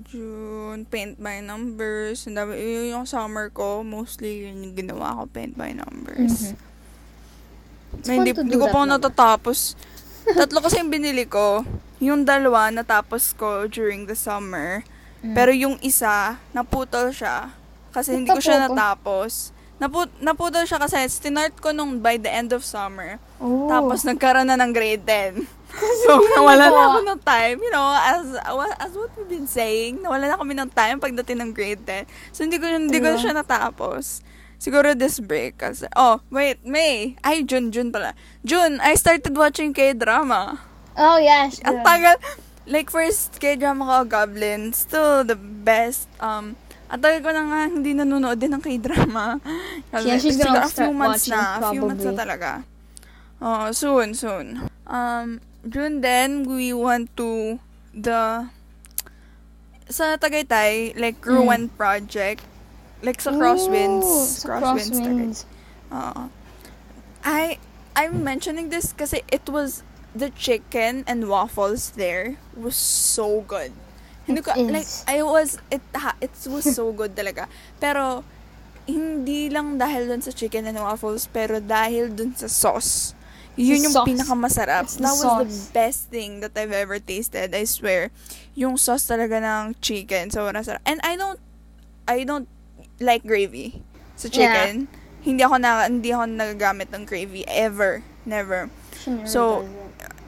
[0.10, 2.26] June, paint by numbers.
[2.26, 6.54] Ang dami, yun yung summer ko, mostly yun yung ginawa ko, paint by numbers.
[6.54, 6.58] Mhm.
[8.00, 9.00] It's Na hindi, hindi ko pa naman.
[9.00, 9.76] natatapos.
[10.26, 11.62] Tatlo kasi yung binili ko.
[12.02, 14.82] Yung dalawa, natapos ko during the summer.
[15.22, 15.34] Mm.
[15.34, 17.54] Pero yung isa, naputol siya.
[17.94, 19.56] Kasi hindi ko siya natapos.
[19.76, 23.20] Napu- naputol siya kasi tinart ko nung by the end of summer.
[23.44, 23.68] Oh.
[23.68, 25.44] Tapos nagkaroon na ng grade 10.
[26.08, 27.58] so, nawala na ako ng time.
[27.60, 28.26] You know, as
[28.80, 32.08] as what we've been saying, nawala na kami ng time pagdating ng grade 10.
[32.32, 34.24] So, hindi ko, hindi ko siya natapos.
[34.66, 35.62] Siguro this break.
[35.62, 37.14] Kasi, oh, wait, May.
[37.22, 38.18] Ay, June, June pala.
[38.42, 40.58] June, I started watching K-drama.
[40.98, 41.62] Oh, yes.
[41.62, 42.18] Ang tagal.
[42.66, 44.74] Like, first K-drama ko, Goblin.
[44.74, 46.10] Still the best.
[46.18, 46.58] Um,
[46.90, 49.38] at tagal ko na nga hindi nanonood din ng K-drama.
[49.94, 51.46] Kasi, Yeah, she's siguro gonna a few start months watching, na.
[51.46, 52.24] A few months na probably.
[52.26, 52.50] talaga.
[53.38, 54.46] Oh, soon, soon.
[54.90, 57.62] Um, June then, we went to
[57.94, 58.50] the
[59.86, 62.42] sa Tagaytay, like, Ruan Project.
[63.04, 64.06] Like, sa Crosswinds.
[64.06, 65.46] Ooh, sa Crosswinds.
[65.92, 66.30] Oo.
[67.26, 67.58] I
[67.96, 69.82] I'm mentioning this kasi it was
[70.14, 73.74] the chicken and waffles there was so good.
[74.26, 74.88] Hindi ko like.
[75.06, 77.46] I was it ha, it was so good talaga.
[77.82, 78.26] Pero
[78.86, 83.14] hindi lang dahil dun sa chicken and waffles pero dahil dun sa sauce.
[83.56, 84.08] Yun The yung sauce.
[84.12, 84.84] pinakamasarap.
[84.86, 85.60] It's the That was the sauce.
[85.72, 87.56] best thing that I've ever tasted.
[87.56, 88.12] I swear.
[88.54, 90.30] Yung sauce talaga ng chicken.
[90.30, 90.84] Sobrang sarap.
[90.86, 91.40] And I don't
[92.06, 92.46] I don't
[93.00, 93.82] like gravy
[94.16, 94.34] sa Yeah.
[94.34, 94.88] chicken.
[95.22, 98.04] Hindi ako na hindi ako nagagamit ng gravy ever.
[98.26, 98.70] Never.
[99.26, 99.66] So.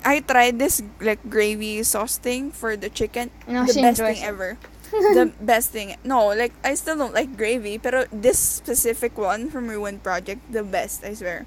[0.07, 3.27] I tried this like gravy sauce thing for the chicken.
[3.43, 4.23] No, the best thing it.
[4.23, 4.55] ever.
[5.19, 5.99] the best thing.
[6.07, 10.63] No, like I still don't like gravy, pero this specific one from Ruin Project, the
[10.63, 11.43] best, I swear.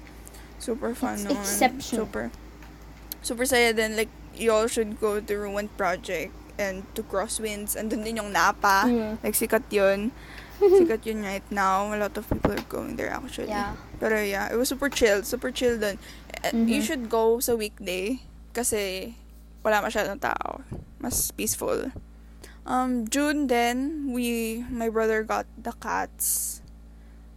[0.61, 1.41] Super fun It's nun.
[1.41, 2.05] exceptional.
[2.05, 2.25] Super.
[3.25, 3.97] Super saya din.
[3.97, 6.29] Like, you all should go to Ruin Project
[6.61, 7.73] and to Crosswinds.
[7.73, 8.85] Andun din yung Napa.
[8.85, 9.17] Mm.
[9.25, 10.13] Like, sikat yun.
[10.69, 11.89] Sikat yun right now.
[11.89, 13.49] A lot of people are going there actually.
[13.49, 13.73] Yeah.
[13.97, 15.23] Pero yeah, it was super chill.
[15.25, 15.97] Super chill dun.
[16.45, 16.85] Eh, You Mhm.
[16.85, 18.21] should go sa weekday
[18.53, 19.13] kasi
[19.65, 20.61] wala masyadong tao.
[21.01, 21.89] Mas peaceful.
[22.61, 26.61] Um, June then, we, my brother got the cats.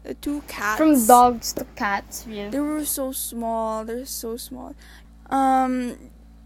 [0.05, 0.77] The two cats.
[0.77, 2.53] From dogs to cats, yeah.
[2.53, 3.89] They were so small.
[3.89, 4.77] They're so small.
[5.33, 5.97] Um,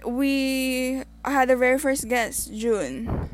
[0.07, 3.28] we had the very first guest, June.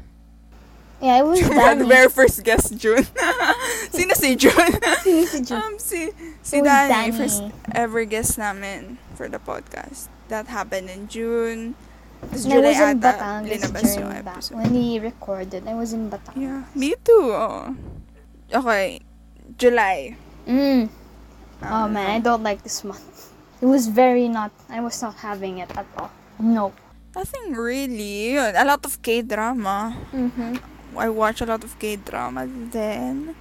[1.02, 3.04] Yeah, it was had the very first guest, June.
[3.92, 4.72] Sino si June?
[5.02, 5.60] Sino si June?
[5.60, 7.12] um, si, si Danny, Danny.
[7.12, 7.42] first
[7.74, 10.08] ever guest namin for the podcast.
[10.28, 11.74] That happened in June.
[12.24, 14.56] Tapos July was in ata, Batangas linabas yung episode.
[14.56, 16.40] When we recorded, I was in Batangas.
[16.40, 17.36] Yeah, me too.
[17.36, 17.76] Oh.
[18.48, 19.00] Okay,
[19.60, 20.16] July.
[20.48, 20.88] Mm.
[21.64, 23.04] Oh Um, man, I don't like this month.
[23.64, 24.52] It was very not.
[24.68, 26.12] I was not having it at all.
[26.36, 26.72] No.
[27.16, 28.36] Nothing really.
[28.36, 29.96] A lot of K-drama.
[30.12, 30.73] Mm-hmm.
[30.96, 33.34] I watch a lot of K-drama then.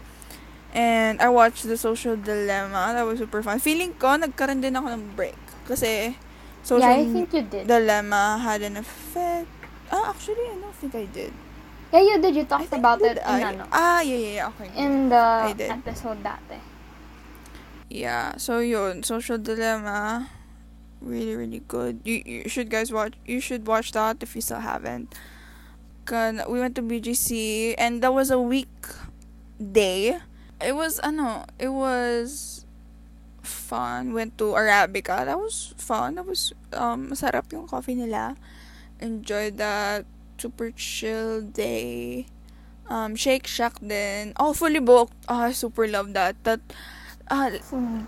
[0.74, 2.98] And I watched The Social Dilemma.
[2.98, 3.60] That was super fun.
[3.60, 5.38] Feeling ko, nagkaroon din ako ng break.
[5.70, 6.18] Kasi,
[6.66, 7.68] Social Yeah, I think you did.
[7.68, 9.52] Dilemma had an effect.
[9.94, 11.34] Ah, actually, I don't think I did.
[11.94, 12.34] Yeah, you did.
[12.34, 13.54] You talked about it in, I?
[13.54, 14.48] ano, Ah, yeah, yeah, yeah.
[14.50, 14.70] Okay.
[14.74, 16.58] in the episode dati.
[17.94, 20.26] Yeah, so yun, Social Dilemma,
[20.98, 22.02] really, really good.
[22.02, 25.14] You, you should guys watch, you should watch that if you still haven't.
[26.06, 28.70] Kan, we went to BGC, and that was a week
[29.60, 30.20] day.
[30.60, 32.66] It was, ano, it was
[33.42, 34.14] fun.
[34.14, 35.26] Went to Arabica.
[35.26, 36.16] That was fun.
[36.16, 38.36] That was, um, masarap yung coffee nila.
[39.00, 40.06] Enjoyed that.
[40.38, 42.26] Super chill day.
[42.90, 44.34] Um, Shake Shack din.
[44.36, 45.16] Oh, fully booked.
[45.30, 46.36] Oh, I super love that.
[46.44, 46.60] That,
[47.32, 47.52] uh,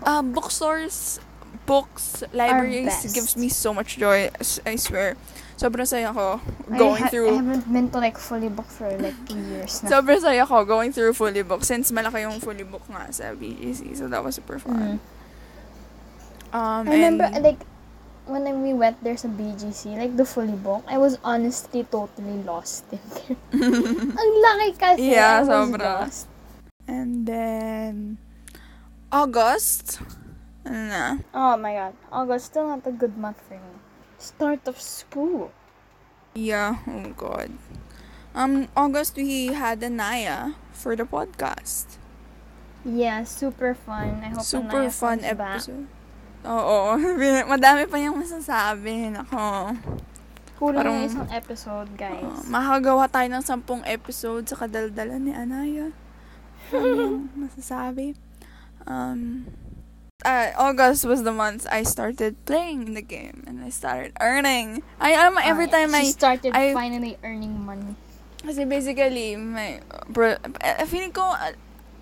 [0.04, 1.18] uh, bookstores,
[1.64, 4.28] books, libraries gives me so much joy.
[4.66, 5.16] I swear.
[5.56, 6.36] Sobrang saya ko
[6.68, 7.32] going I, ha- I through.
[7.32, 9.88] haven't been to like fully booked for like two years na.
[9.88, 13.96] Sobrang saya ko going through fully book since malaki yung fully book nga sa BGC.
[13.96, 15.00] So that was super fun.
[15.00, 16.54] Mm.
[16.56, 17.60] Um, I remember and, like
[18.28, 22.84] when we went there sa BGC, like the fully book, I was honestly totally lost
[22.92, 23.36] in there.
[24.20, 25.16] Ang laki kasi.
[25.16, 26.04] Yeah, I was sobra.
[26.04, 26.28] lost.
[26.86, 28.18] and then
[29.10, 30.00] August.
[30.66, 31.04] Ano na?
[31.34, 31.94] Oh my god.
[32.10, 33.74] August still not a good month for me.
[34.16, 35.52] Start of school.
[36.32, 37.52] Yeah, oh god.
[38.36, 41.96] Um, August we had Anaya for the podcast.
[42.84, 44.20] Yeah, super fun.
[44.22, 45.56] I hope Super Anaya fun comes back.
[45.64, 45.86] episode.
[46.46, 46.78] Oo.
[47.52, 49.10] Madami pa niyang masasabi.
[49.10, 49.72] Nako.
[50.56, 52.20] Kulang Parang- yung isang episode, guys.
[52.22, 52.48] Oo.
[52.48, 55.92] makagawa tayo ng sampung episode sa kadaldalan ni Anaya.
[56.72, 58.16] Ano yung masasabi?
[58.86, 59.44] Um,
[60.24, 64.80] uh, August was the month I started playing the game and I started earning.
[64.96, 66.00] I alam mo, every time yeah.
[66.00, 67.94] I She started I- finally earning money.
[68.46, 71.50] Kasi basically, may, bro, eh, feeling ko, ah,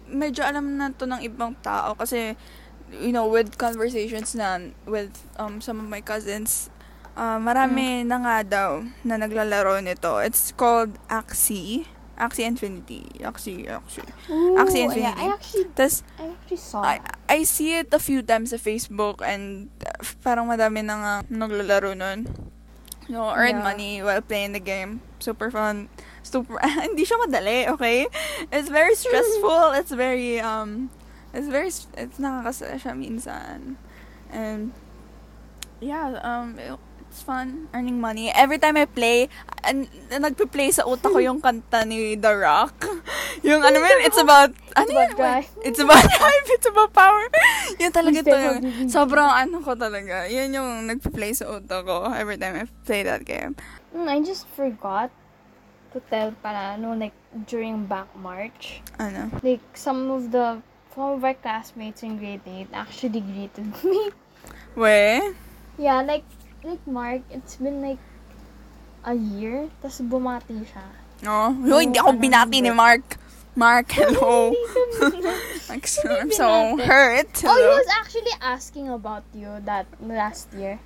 [0.06, 2.36] medyo alam na to ng ibang tao kasi,
[2.92, 6.68] you know, with conversations na with um, some of my cousins,
[7.16, 8.70] ah, marami na nga daw
[9.02, 10.20] na naglalaro nito.
[10.20, 11.88] It's called Axie.
[12.18, 13.06] Axie Infinity.
[13.20, 14.06] Axie, Axie.
[14.30, 15.20] Ooh, Axie yeah, Infinity.
[15.20, 17.00] I actually, Tapos, I actually saw I.
[17.28, 21.96] I see it a few times sa Facebook and uh, parang madami na nga naglalaro
[21.98, 22.26] nun.
[23.10, 23.66] No, earn Yeah.
[23.66, 25.02] money while playing the game.
[25.20, 25.92] Super fun.
[26.24, 28.08] Super, hindi siya madali, okay?
[28.48, 29.76] It's very stressful.
[29.76, 30.88] It's very, um,
[31.36, 31.68] it's very,
[32.00, 33.76] it's nakakasaya siya minsan.
[34.32, 34.72] And,
[35.84, 36.56] yeah, um,
[37.14, 38.34] it's fun earning money.
[38.34, 39.30] Every time I play,
[39.62, 42.74] and, nagpe-play sa utak ko yung kanta ni The Rock.
[43.46, 45.14] yung ano man, it's about, ano yun?
[45.62, 47.22] It's about drive, it's about power.
[47.80, 48.34] Yun talaga to.
[48.34, 50.26] Yung, sobrang ano ko talaga.
[50.26, 53.54] Yun yung nagpe-play sa utak ko every time I play that game.
[53.94, 55.14] Mm, I just forgot
[55.94, 57.14] to tell pala, no, like,
[57.46, 59.30] during back March, Ano?
[59.46, 60.58] like, some of the,
[60.90, 64.10] some of our classmates in grade 8 actually greeted me.
[64.74, 65.30] We?
[65.78, 66.26] Yeah, like,
[66.64, 68.00] like, Mark, it's been, like,
[69.04, 70.84] a year, tapos bumati siya.
[71.22, 71.52] No.
[71.52, 73.20] Oh, hindi ako binati ni Mark.
[73.54, 74.50] Mark, hello.
[75.70, 77.30] I'm so, I'm so hurt.
[77.46, 80.80] Oh, he was actually asking about you that last year.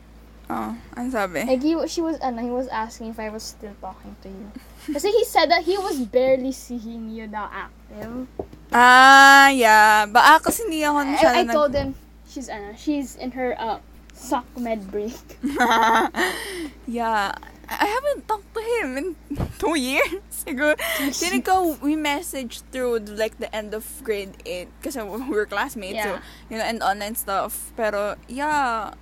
[0.49, 1.45] Oh, ano sabi?
[1.45, 4.49] Like he, she was, ano, he was asking if I was still talking to you.
[4.89, 8.29] Kasi he said that he was barely seeing you now active.
[8.73, 10.09] Ah, yeah.
[10.09, 11.89] Ba, ah, kasi hindi ako I, masyado I told him
[12.25, 13.81] she's, ano, she's in her uh,
[14.19, 15.15] sock med break.
[16.87, 17.33] yeah.
[17.69, 19.07] I haven't talked to him in
[19.61, 20.25] two years.
[20.33, 20.73] Siguro.
[21.13, 26.03] Feeling ko, we messaged through like the end of grade 8 because we were classmates.
[26.03, 27.71] So, you know, and online stuff.
[27.77, 28.95] Pero, yeah.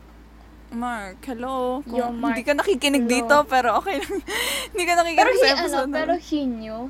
[0.74, 1.86] Mark, hello.
[1.86, 3.14] Kung Yo, Mark, hindi ka nakikinig hello.
[3.22, 4.18] dito, pero okay lang.
[4.74, 6.80] hindi ka nakikinig Pero he, sa ano, episode na- pero he knew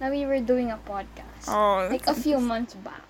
[0.00, 1.44] na we were doing a podcast.
[1.44, 3.04] Oh, Like a few months back.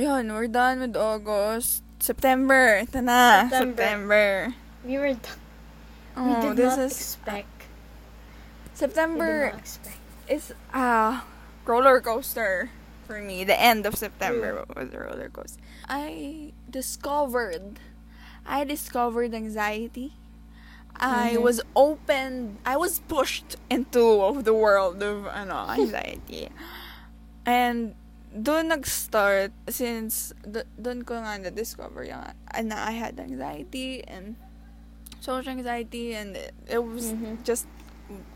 [0.00, 1.84] Ayun, we're done with August.
[2.00, 2.80] September.
[2.82, 3.48] Ito na.
[3.48, 3.76] September.
[3.76, 4.26] September.
[4.84, 5.36] We were, d-
[6.16, 7.56] Oh, we did this not is expect.
[8.74, 9.98] September not expect.
[10.28, 11.22] is a
[11.66, 12.70] roller coaster
[13.06, 13.44] for me.
[13.44, 15.60] The end of September was a roller coaster.
[15.88, 17.78] I discovered,
[18.46, 20.14] I discovered anxiety.
[20.96, 21.42] I Mhm.
[21.42, 22.58] was opened.
[22.66, 24.02] I was pushed into
[24.42, 26.50] the world of ano anxiety,
[27.46, 27.94] and
[28.30, 34.38] doon nag-start since do- doon ko nga na-discover yung uh, na I had anxiety and
[35.18, 37.42] social anxiety and it, it was Mhm.
[37.42, 37.66] just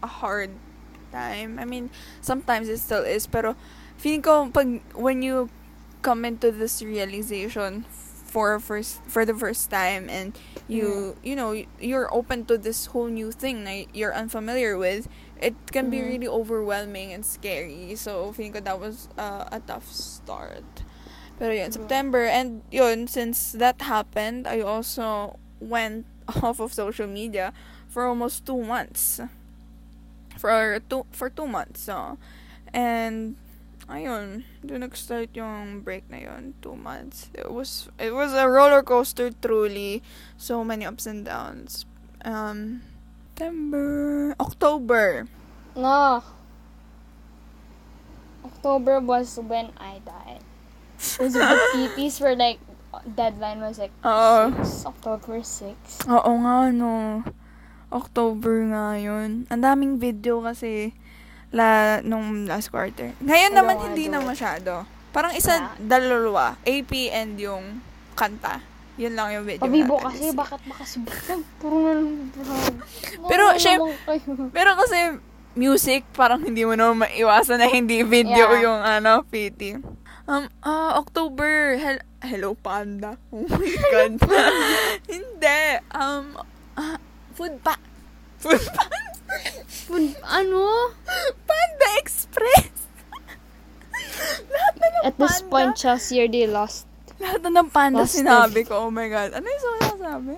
[0.02, 0.50] a hard
[1.10, 1.58] time.
[1.58, 3.54] I mean, sometimes it still is, pero
[3.96, 5.46] feeling ko pag when you
[6.02, 7.86] come into this realization
[8.34, 10.34] for first for the first time and
[10.66, 15.06] you you know you're open to this whole new thing na you're unfamiliar with
[15.38, 16.08] it can be Mhm.
[16.18, 20.66] really overwhelming and scary so feeling ko that was uh, a tough start
[21.38, 21.78] pero yun Mhm.
[21.78, 26.02] September and yun since that happened I also went
[26.42, 27.54] off of social media
[27.86, 29.22] for almost two months
[30.38, 32.18] for two for two months so
[32.74, 33.36] and
[33.88, 38.80] ayun doon nag-start yung break na yun two months it was it was a roller
[38.80, 40.00] coaster truly
[40.40, 41.84] so many ups and downs
[42.24, 42.80] um
[43.34, 45.26] September October
[45.74, 46.22] No.
[48.46, 50.38] October was when I died.
[50.94, 51.42] Because the
[51.74, 52.62] PPs were like,
[53.18, 54.54] deadline was like Oo.
[54.62, 56.06] 6, October 6.
[56.06, 57.26] Oo nga, no.
[57.90, 59.50] October nga yun.
[59.50, 60.94] Ang daming video kasi
[61.54, 63.14] la, nung last quarter.
[63.22, 64.82] Ngayon I naman hindi na masyado.
[65.14, 65.78] Parang isa, Yeah.
[65.78, 66.58] dalawa.
[66.66, 67.78] AP and yung
[68.18, 68.58] kanta.
[68.94, 69.62] Yun lang yung video.
[69.62, 71.14] Pabibo natin kasi, bakit makasubok?
[71.62, 72.02] Puro na
[72.42, 72.74] lang.
[73.30, 74.50] Pero, syem- naman kayo?
[74.50, 74.98] Pero kasi,
[75.54, 78.62] music, parang hindi mo na maiwasan na hindi video Yeah.
[78.66, 79.78] yung ano, PT.
[80.26, 83.14] Um, ah, October, hel- Hello Panda.
[83.30, 84.12] Oh my God.
[85.14, 85.62] hindi.
[85.92, 86.34] Um,
[86.74, 86.98] ah,
[87.34, 87.78] food pa.
[88.40, 89.13] Food pa.
[90.24, 90.62] Ano?
[91.44, 92.72] Panda Express.
[94.52, 95.50] Lahat na ng At this panda.
[95.50, 96.86] point, Chelsea already lost.
[97.20, 98.88] Lahat na ng panda Lost sinabi ko.
[98.88, 99.36] Oh my God.
[99.36, 100.34] Ano yung sinasabi?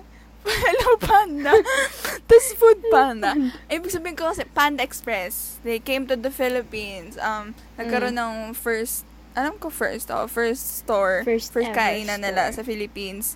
[0.47, 1.51] Hello, Panda.
[2.27, 3.35] Tapos Food Panda.
[3.67, 5.59] Ibig sabihin ko kasi Panda Express.
[5.67, 7.19] They came to the Philippines.
[7.19, 9.03] Um, nagkaroon ng first,
[9.35, 11.27] alam ko first, oh, first store.
[11.27, 12.63] First ever kainan nila sa.
[12.63, 13.35] Philippines.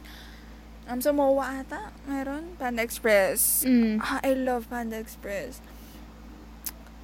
[0.90, 2.58] Um, sa MOA ata, meron.
[2.58, 3.64] Panda Express.
[3.66, 4.02] Mm.
[4.02, 5.62] Ah, I love Panda Express.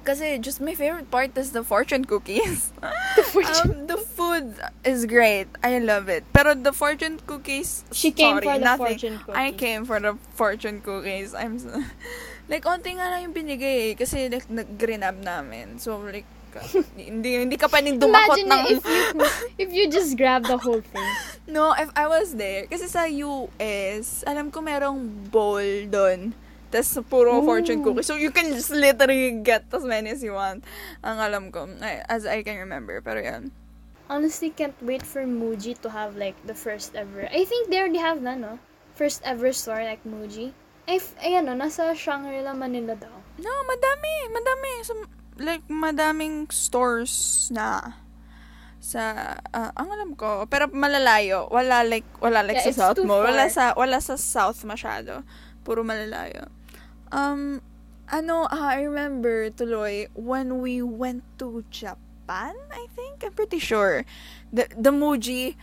[0.04, 2.72] Kasi just my favorite part is the fortune cookies.
[3.18, 4.54] The fortune um, the food
[4.86, 5.48] is great.
[5.60, 6.24] I love it.
[6.32, 8.86] Pero the fortune cookies, She came sorry, for the nothing.
[8.94, 9.36] fortune cookies.
[9.36, 11.34] I came for the fortune cookies.
[11.34, 11.82] I'm so,
[12.52, 15.76] like onti nga lang yung binigay eh, kasi like nag-grinab namin.
[15.82, 16.24] So like
[16.96, 19.02] hindi hindi ka pa ning dumakot Imagine ng if you,
[19.58, 21.12] if you just grab the whole thing.
[21.48, 26.36] No, if I was there kasi sa US, alam ko merong bowl doon
[26.68, 27.44] tas puro Ooh.
[27.44, 28.04] fortune cookie.
[28.04, 30.64] So, you can just literally get as many as you want.
[31.00, 33.00] Ang alam ko, as I can remember.
[33.00, 33.50] Pero yan.
[34.08, 37.28] Honestly, can't wait for Muji to have like the first ever.
[37.28, 38.58] I think they already have na, no?
[38.96, 40.56] First ever store like Muji.
[40.88, 43.12] Ay, f- ayan no, nasa Shangri-La, Manila daw.
[43.36, 44.32] No, madami.
[44.32, 44.72] Madami.
[44.80, 44.96] So,
[45.38, 47.96] like, madaming stores na
[48.78, 51.50] sa ah, ang alam ko pero malalayo.
[51.50, 53.52] Wala like wala like Yeah, sa south mo wala far.
[53.52, 55.26] sa wala sa south masyado.
[55.66, 56.48] Puro malalayo.
[57.12, 57.60] Um
[58.08, 63.26] ano ah, I remember tuloy when we went to Japan I think?
[63.26, 64.06] I'm pretty sure.
[64.54, 65.58] The the Muji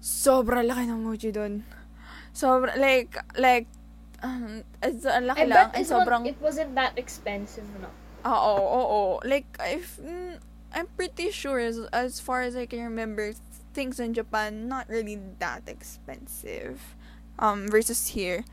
[0.00, 1.66] sobra laki ng Muji doon
[2.30, 3.66] sobra like like
[4.22, 7.90] um, it's, ang laki I lang and bet sobrang not, it wasn't that expensive, no?
[8.26, 9.02] Oo, oo.
[9.22, 10.42] Like, if, mm,
[10.74, 13.32] I'm pretty sure, as, as far as I can remember,
[13.72, 16.96] things in Japan, not really that expensive.
[17.38, 18.44] Um, versus here.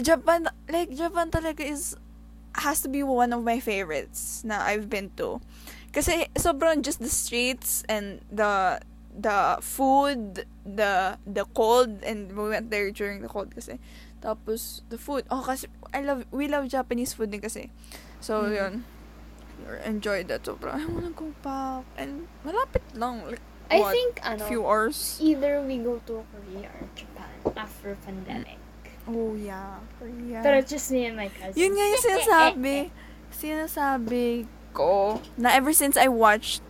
[0.00, 1.96] Japan, like, Japan talaga is,
[2.54, 5.40] has to be one of my favorites na I've been to.
[5.92, 8.80] Kasi, sobrang just the streets and the,
[9.12, 13.80] the food, the, the cold, and we went there during the cold kasi.
[14.22, 15.24] Tapos, the food.
[15.30, 17.68] Oh, kasi, I love, we love Japanese food din kasi.
[18.18, 18.52] So, Mhm.
[18.56, 18.74] yun.
[19.86, 20.74] Enjoyed that sobra.
[20.74, 21.86] I wanna go back.
[21.94, 23.22] And, malapit lang.
[23.28, 25.16] Like, I what, think, ano, few hours.
[25.22, 28.58] either we go to Korea or Japan after pandemic.
[29.06, 29.78] Oh, yeah.
[29.98, 30.42] Korea.
[30.58, 31.56] It's just me and my cousin.
[31.56, 32.76] Yun nga yung sinasabi.
[33.32, 36.60] sinasabi ko na ever since I watched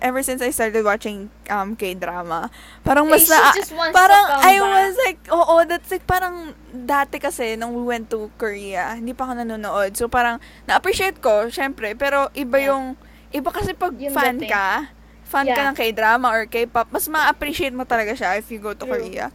[0.00, 2.50] ever since I started watching um K-drama,
[2.82, 3.54] parang mas na,
[3.90, 4.66] parang I back.
[4.66, 9.24] was like, oo, that's like parang dati kasi nung we went to Korea, hindi pa
[9.24, 9.94] ako nanonood.
[9.94, 12.68] So parang na-appreciate ko, syempre, pero iba Yeah.
[12.70, 12.84] yung
[13.30, 14.50] iba kasi pag Yung fan dating.
[14.50, 14.90] ka,
[15.24, 15.66] fan ka Yeah.
[15.70, 18.98] ng K-drama or K-pop, mas ma-appreciate mo talaga siya if you go to True.
[18.98, 19.30] Korea.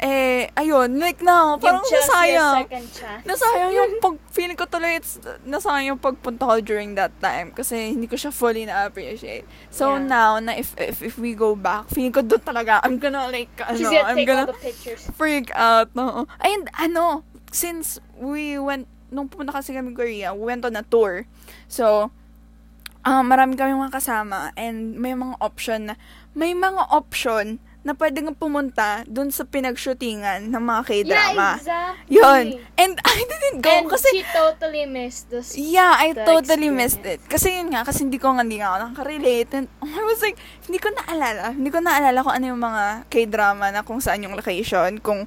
[0.00, 2.56] Eh, ayun, like now, parang a nasayang.
[2.64, 3.20] second chance.
[3.28, 7.92] Nasayang yung pag, feeling ko tuloy, it's, nasayang yung pagpunta ko during that time kasi
[7.92, 9.44] hindi ko siya fully na-appreciate.
[9.68, 10.08] So Yeah.
[10.08, 13.52] now, na if, if, if we go back, feeling ko doon talaga, I'm gonna like,
[13.76, 15.04] She's ano, gonna I'm take gonna the pictures.
[15.12, 16.24] freak out, no.
[16.40, 17.20] And ano,
[17.52, 21.28] since we went, nung pumunta kasi kami Korea, we went on a tour.
[21.68, 22.08] So,
[23.04, 25.94] um, marami kami mga kasama and may mga option na,
[26.32, 31.48] may mga option na pwede kang pumunta dun sa pinag-shootingan ng mga K-drama.
[31.56, 32.12] Yeah, exactly.
[32.12, 32.46] Yun.
[32.76, 35.56] And I didn't go And kasi she totally missed this.
[35.56, 37.24] Yeah, I totally missed it.
[37.24, 37.32] experience.
[37.32, 39.50] Kasi yun nga, kasi hindi ko nga, hindi nga ako nakarelate.
[39.56, 39.66] And
[39.96, 40.36] I was like,
[40.68, 41.56] hindi ko naalala.
[41.56, 45.00] Hindi ko naalala kung ano yung mga K-drama na kung saan yung location.
[45.00, 45.24] Kung,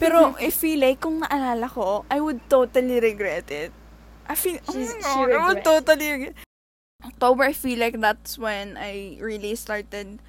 [0.00, 3.76] pero I feel like, kung naalala ko, I would totally regret it.
[4.24, 6.48] I feel, She's- oh, she I would totally regret
[7.00, 10.20] October, I feel like that's when I really started,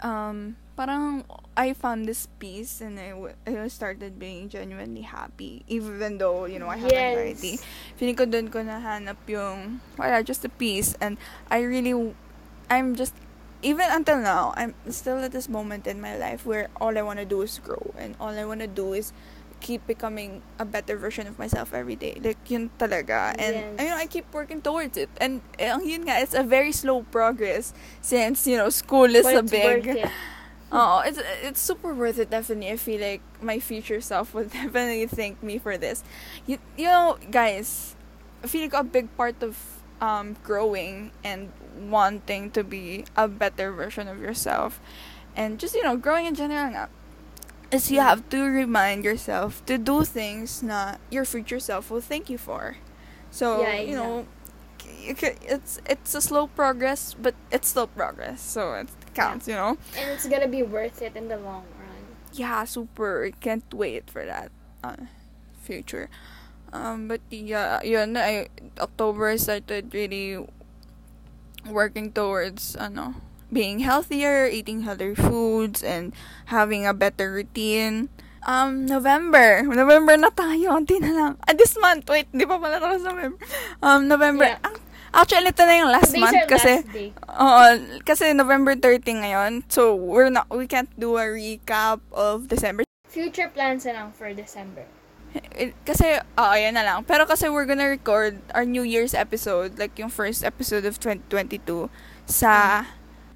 [0.00, 1.24] um, parang
[1.56, 6.60] I found this peace and I, w- I started being genuinely happy even though, you
[6.60, 7.16] know, I have Yes.
[7.16, 7.54] anxiety.
[7.96, 10.92] Feeling ko dun ko nahanap yung, wala, just a peace.
[11.00, 11.16] And
[11.50, 11.96] I really,
[12.68, 13.16] I'm just,
[13.64, 17.18] even until now, I'm still at this moment in my life where all I want
[17.18, 17.94] to do is grow.
[17.96, 19.16] And all I want to do is
[19.64, 22.20] keep becoming a better version of myself every day.
[22.20, 23.32] Like, yun talaga.
[23.40, 23.80] And, Yes.
[23.80, 25.08] you know, I keep working towards it.
[25.16, 27.72] And, eh, yun nga, it's a very slow progress
[28.04, 30.04] since, you know, school is But a big...
[30.72, 32.30] Oh, it's it's super worth it.
[32.30, 36.02] Definitely, I feel like my future self would definitely thank me for this.
[36.46, 37.94] You you know, guys,
[38.42, 39.56] I feel like a big part of
[40.00, 44.80] um growing and wanting to be a better version of yourself,
[45.36, 46.88] and just you know growing in general, nga,
[47.70, 52.28] is you have to remind yourself to do things na your future self will thank
[52.30, 52.76] you for.
[53.30, 54.26] So Yeah, you know,
[55.14, 58.40] it's it's a slow progress, but it's still progress.
[58.40, 59.80] So it counts, you know.
[59.96, 62.04] And it's gonna be worth it in the long run.
[62.36, 63.32] yeah, super.
[63.40, 64.52] Can't wait for that
[64.84, 65.08] uh,
[65.64, 66.12] future.
[66.76, 70.44] Um, but yeah, yun, I, October I started really
[71.64, 73.14] working towards, ano,
[73.48, 76.12] being healthier, eating healthier foods, and
[76.52, 78.12] having a better routine.
[78.46, 79.62] Um, November.
[79.66, 80.78] November na tayo.
[80.78, 81.32] Hindi na lang.
[81.42, 82.06] Ah, this month.
[82.06, 83.38] Wait, hindi pa pala tapos November.
[83.82, 84.46] Um, November.
[84.54, 84.62] Yeah.
[84.62, 84.78] Ang-
[85.16, 86.72] Actually, ito na yung last Today's month kasi.
[87.40, 87.62] Oo,
[88.04, 89.52] kasi November 30 ngayon.
[89.72, 92.84] So, we're not, we can't do a recap of December.
[93.08, 94.84] Future plans na lang for December.
[95.56, 96.98] Eh, Kasi, oo, yan na lang.
[97.08, 101.88] Pero kasi we're gonna record our New Year's episode, like yung first episode of 2022,
[102.28, 102.84] sa,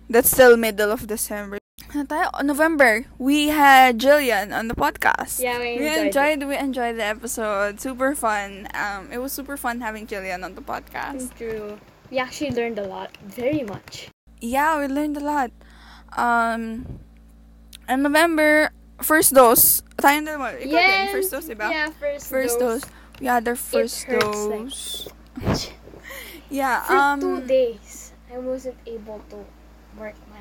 [0.09, 1.57] that's still middle of December.
[1.89, 5.41] November, we had Jillian on the podcast.
[5.43, 6.07] Yeah, we We enjoyed,
[6.39, 7.81] enjoyed, we enjoyed the episode.
[7.81, 8.69] Super fun.
[8.75, 11.31] Um, it was super fun having Jillian on the podcast.
[11.33, 11.37] it.
[11.37, 11.79] True.
[12.11, 13.17] We actually learned a lot.
[13.25, 14.09] Very much.
[14.41, 15.51] Yeah, we learned a lot.
[16.17, 16.99] Um,
[17.89, 18.71] and November,
[19.03, 19.83] first dose.
[19.99, 20.59] Tayo na naman.
[20.63, 21.71] Ikaw din, first dose, diba?
[21.71, 22.83] Yeah, first, First dose.
[22.83, 22.91] dose.
[23.21, 25.09] Yeah, their first hurts, like- dose.
[26.51, 29.45] yeah, For um two days, I wasn't able to
[29.99, 30.41] work my.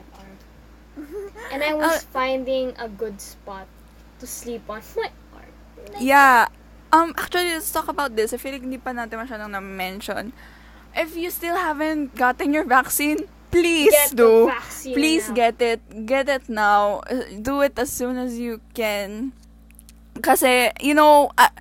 [1.51, 3.65] And I was Uh, finding a good spot
[4.19, 5.51] to sleep on my arm.
[5.93, 6.47] Like, Yeah.
[6.89, 8.33] Um, actually, let's talk about this.
[8.33, 10.33] I feel like hindi pa natin masyadong na-mention.
[10.97, 14.49] If you still haven't gotten your vaccine, please Get do.
[14.49, 15.37] vaccine Please now.
[15.37, 15.81] get it.
[16.09, 17.05] Get it now.
[17.29, 19.37] Do it as soon as you can.
[20.17, 21.53] Kasi, you know, uh,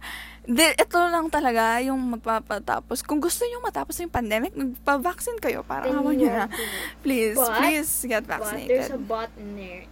[0.49, 3.05] di, ito lang talaga yung magpapatapos.
[3.05, 5.61] Kung gusto nyo matapos yung pandemic, magpa-vaccine kayo.
[5.61, 6.47] Para Then awa you nyo na.
[7.05, 9.01] Please, But- please get But there's a vaccinated.
[9.05, 9.85] but in there.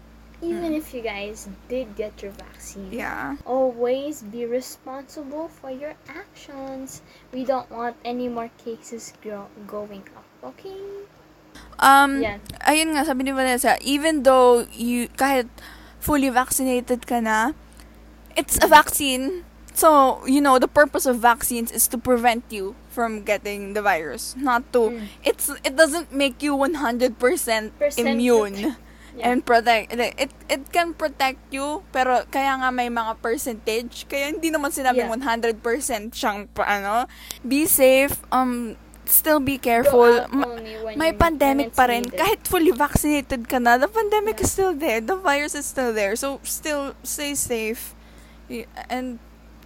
[0.44, 3.40] Even if you guys did get your vaccine, Yeah.
[3.48, 7.00] always be responsible for your actions.
[7.32, 10.76] We don't want any more cases gro- going up, okay?
[11.80, 12.44] Um, Yan.
[12.68, 15.48] ayun nga, sabi ni Vanessa, even though you, kahit
[16.00, 17.56] fully vaccinated ka na,
[18.36, 19.40] it's a vaccine.
[19.76, 24.32] So, you know, the purpose of vaccines is to prevent you from getting the virus.
[24.32, 25.04] Not to, Mm.
[25.20, 27.12] it's, it doesn't make you 100%
[27.76, 28.72] Percent immune.
[29.16, 29.32] Yeah.
[29.32, 34.48] And protect, it, it can protect you, pero kaya nga may mga percentage, kaya hindi
[34.48, 35.60] naman sinabing Yeah.
[35.60, 37.04] 100% siyang, ano,
[37.40, 40.24] be safe, um, still be careful.
[40.32, 40.56] Ma-
[41.00, 42.04] may pandemic pa rin.
[42.04, 42.16] needed.
[42.16, 44.44] Kahit fully vaccinated ka na, the pandemic Yeah.
[44.44, 45.00] is still there.
[45.00, 46.12] The virus is still there.
[46.16, 47.96] So, still, stay safe.
[48.92, 49.16] And,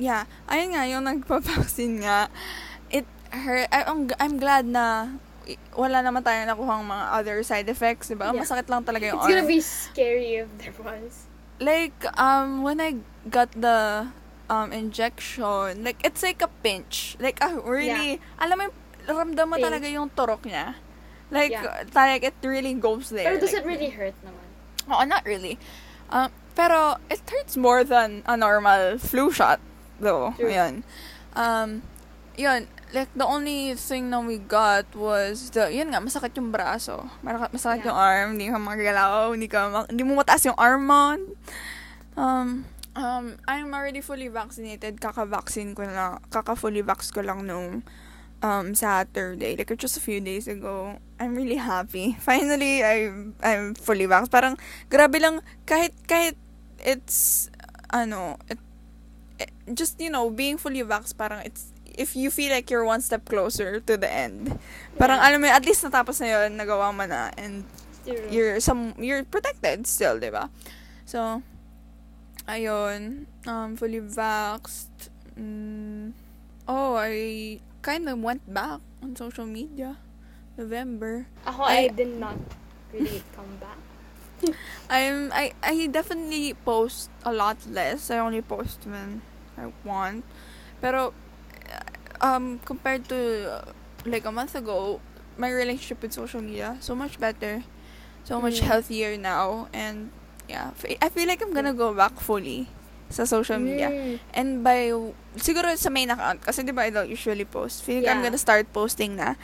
[0.00, 0.24] yeah.
[0.48, 2.32] Ayun nga, yung nagpa-vaccine nga,
[2.88, 3.68] it hurt.
[3.68, 5.20] I, I'm, I'm glad na
[5.74, 8.30] wala naman tayo nakuhang mga other side effects, diba?
[8.32, 8.40] Yeah.
[8.40, 11.26] Masakit lang talaga yung It's gonna be scary if there was.
[11.60, 12.96] Like, um, when I
[13.28, 14.08] got the
[14.50, 17.16] um injection, like, it's like a pinch.
[17.20, 18.66] Like, a really, alam mo,
[19.06, 19.64] ramdam mo Pain.
[19.68, 20.74] talaga yung turok niya.
[21.30, 21.86] Like, Yeah.
[21.94, 23.30] like, it really goes there.
[23.30, 24.46] Pero does like, it really hurt naman?
[24.90, 25.58] Oo, not really.
[26.10, 29.62] Um, pero, it hurts more than a normal flu shot,
[30.00, 30.32] though.
[30.34, 30.48] True.
[30.50, 30.82] Ayan.
[31.36, 31.84] Um,
[32.34, 37.06] yun, like, the only thing na we got was the, yun nga, masakit yung braso.
[37.22, 37.92] Masakit Yeah.
[37.92, 41.14] yung arm, hindi ka magalaw, hindi ka, ma- hindi mo mataas yung arm mo.
[42.16, 42.64] Um,
[42.96, 44.98] um, I'm already fully vaccinated.
[45.00, 47.84] Kaka-vaccine ko lang, kaka-fully vax ko lang nung
[48.42, 50.96] um, Saturday, like just a few days ago.
[51.20, 52.16] I'm really happy.
[52.24, 54.26] Finally, I'm, I'm fully vax.
[54.32, 54.56] Parang,
[54.88, 56.34] grabe lang, kahit, kahit
[56.80, 57.50] it's,
[57.92, 58.58] ano, it-
[59.74, 63.24] just, you know, being fully vax, parang it's, if you feel like you're one step
[63.26, 64.58] closer to the end.
[64.96, 65.26] Parang, Yeah.
[65.28, 67.64] alam mo, at least natapos na yun, nagawa mo na, and
[68.06, 68.16] True.
[68.32, 70.48] you're some you're protected still, 'di ba?
[71.04, 71.42] So
[72.48, 75.12] ayun, um fully vaxxed.
[75.38, 76.12] Mm,
[76.68, 79.96] oh, I kind of went back on social media
[80.56, 81.26] November.
[81.46, 82.36] Ako, I, I- did not
[82.92, 83.78] really come back.
[84.88, 88.08] I'm I I definitely post a lot less.
[88.08, 89.20] I only post when
[89.60, 90.24] I want.
[90.80, 91.12] Pero
[92.20, 93.64] um compared to uh,
[94.04, 95.00] like a month ago,
[95.36, 97.62] my relationship with social media so much better.
[98.24, 98.68] So much Mm.
[98.68, 100.12] healthier now and
[100.46, 102.68] yeah, I feel like I'm gonna go back fully
[103.10, 103.90] sa social media.
[103.90, 104.14] Mm.
[104.34, 104.90] And by,
[105.34, 107.82] siguro sa main account, kasi di ba I don't usually post.
[107.82, 108.30] Feel like I'm Yeah.
[108.30, 109.34] gonna start posting na.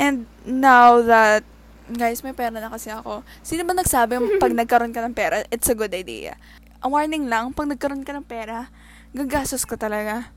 [0.00, 1.44] And now that,
[1.90, 3.24] guys, may pera na kasi ako.
[3.40, 6.36] Sino ba nagsabi pag nagkaroon ka ng pera, it's a good idea?
[6.80, 8.68] A warning lang, pag nagkaroon ka ng pera,
[9.14, 10.28] gagastos ka talaga.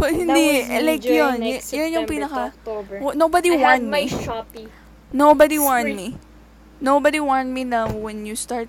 [0.00, 2.56] That hindi, like yun, y- yun yung pinaka,
[3.14, 4.08] nobody I warned me.
[4.08, 4.68] Shopee.
[5.12, 5.96] Nobody warned Free.
[5.96, 6.08] me.
[6.80, 8.68] Nobody warned me na when you start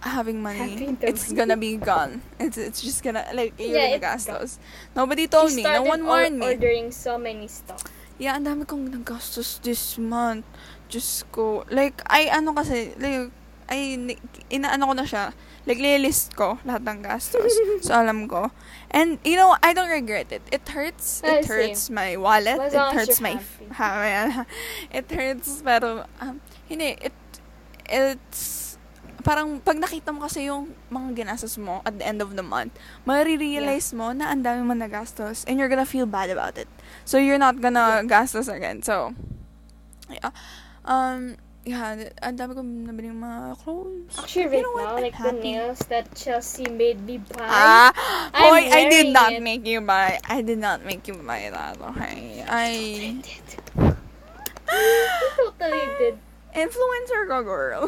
[0.00, 1.36] having money, it's money.
[1.36, 2.24] gonna be gone.
[2.40, 4.56] It's it's just gonna like you're Yeah, gonna gastos.
[4.96, 5.60] Nobody told me.
[5.60, 6.56] No one warned me.
[6.56, 7.84] ordering so many stuff.
[8.16, 10.44] Yeah, ang dami kong nagastos this month.
[10.88, 11.64] Just ko.
[11.72, 13.32] Like, I ano kasi, like,
[13.70, 15.32] I, ni- inaano ko na siya.
[15.68, 17.52] Like, lilist ko lahat ng gastos.
[17.84, 18.48] so, alam ko.
[18.90, 20.42] And, you know, I don't regret it.
[20.50, 21.20] It hurts.
[21.20, 22.56] It hurts my wallet.
[22.72, 23.36] It hurts my...
[23.70, 24.44] Ha,
[24.90, 27.14] it hurts, pero, um, hindi, it,
[27.86, 28.74] it's,
[29.22, 32.74] parang, pag nakita mo kasi yung mga ginastos mo at the end of the month,
[33.06, 36.66] marirealize mo na ang dami mo nagastos and you're gonna feel bad about it.
[37.04, 38.82] So, you're not gonna gastos again.
[38.82, 39.14] So,
[40.10, 40.34] yeah.
[40.82, 41.36] Um,
[41.70, 44.10] yeah, ang dami kong nabiling mga clothes.
[44.18, 44.84] Actually, right You know what?
[44.84, 45.52] now, I'm like the happy.
[45.54, 47.46] nails that Chelsea made me buy.
[47.46, 47.90] Ah,
[48.34, 49.42] I'm boy, I did not it.
[49.42, 50.18] make you buy.
[50.26, 51.78] I did not make you buy that.
[51.78, 53.22] Okay, I
[53.78, 53.94] I
[55.36, 56.16] totally did.
[56.54, 57.86] influencer ko, girl.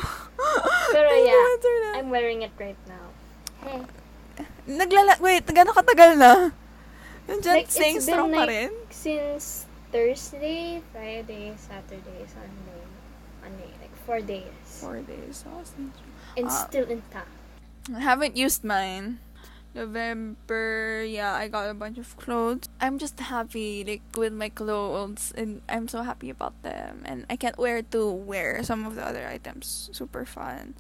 [0.95, 1.99] Pero yeah, na.
[1.99, 3.07] I'm wearing it right now.
[3.67, 3.83] Hey.
[4.67, 6.55] Naglala, wait, gano'ng katagal na?
[7.27, 8.71] Yung dyan, Like, been strong pa rin?
[8.91, 12.72] Since Thursday, Friday, Saturday, Sunday, like
[14.05, 14.53] four days.
[14.65, 15.45] Four days.
[15.45, 15.99] Since-
[16.33, 16.65] And Ah.
[16.65, 17.29] still intact.
[17.93, 19.21] I haven't used mine.
[19.73, 22.69] November, yeah, I got a bunch of clothes.
[22.81, 27.37] I'm just happy like with my clothes and I'm so happy about them and I
[27.37, 29.89] can't wear to wear some of the other items.
[29.93, 30.77] Super fun.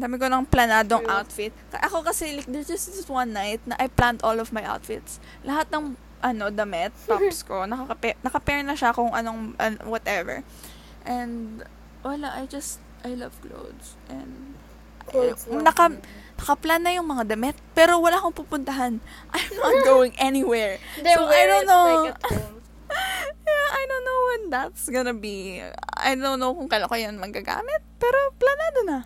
[0.00, 1.12] Dami ko ng planadong True.
[1.12, 1.52] outfit.
[1.72, 5.20] Ako kasi like there's just this one night na I planned all of my outfits.
[5.44, 10.40] Lahat ng ano damit, tops ko, nakaka naka-pair na siya kung anong an- whatever.
[11.04, 11.64] And
[12.02, 14.56] wala, I just I love clothes and
[15.10, 15.90] Clothes eh, naka
[16.40, 18.96] nakaplan na yung mga damit, pero wala akong pupuntahan.
[19.34, 20.80] I'm not going anywhere.
[20.96, 22.08] So, I don't know.
[22.08, 22.16] Like,
[23.44, 25.60] yeah, I don't know when that's gonna be.
[26.00, 28.98] I don't know kung kailan ko yan magagamit, pero planado na.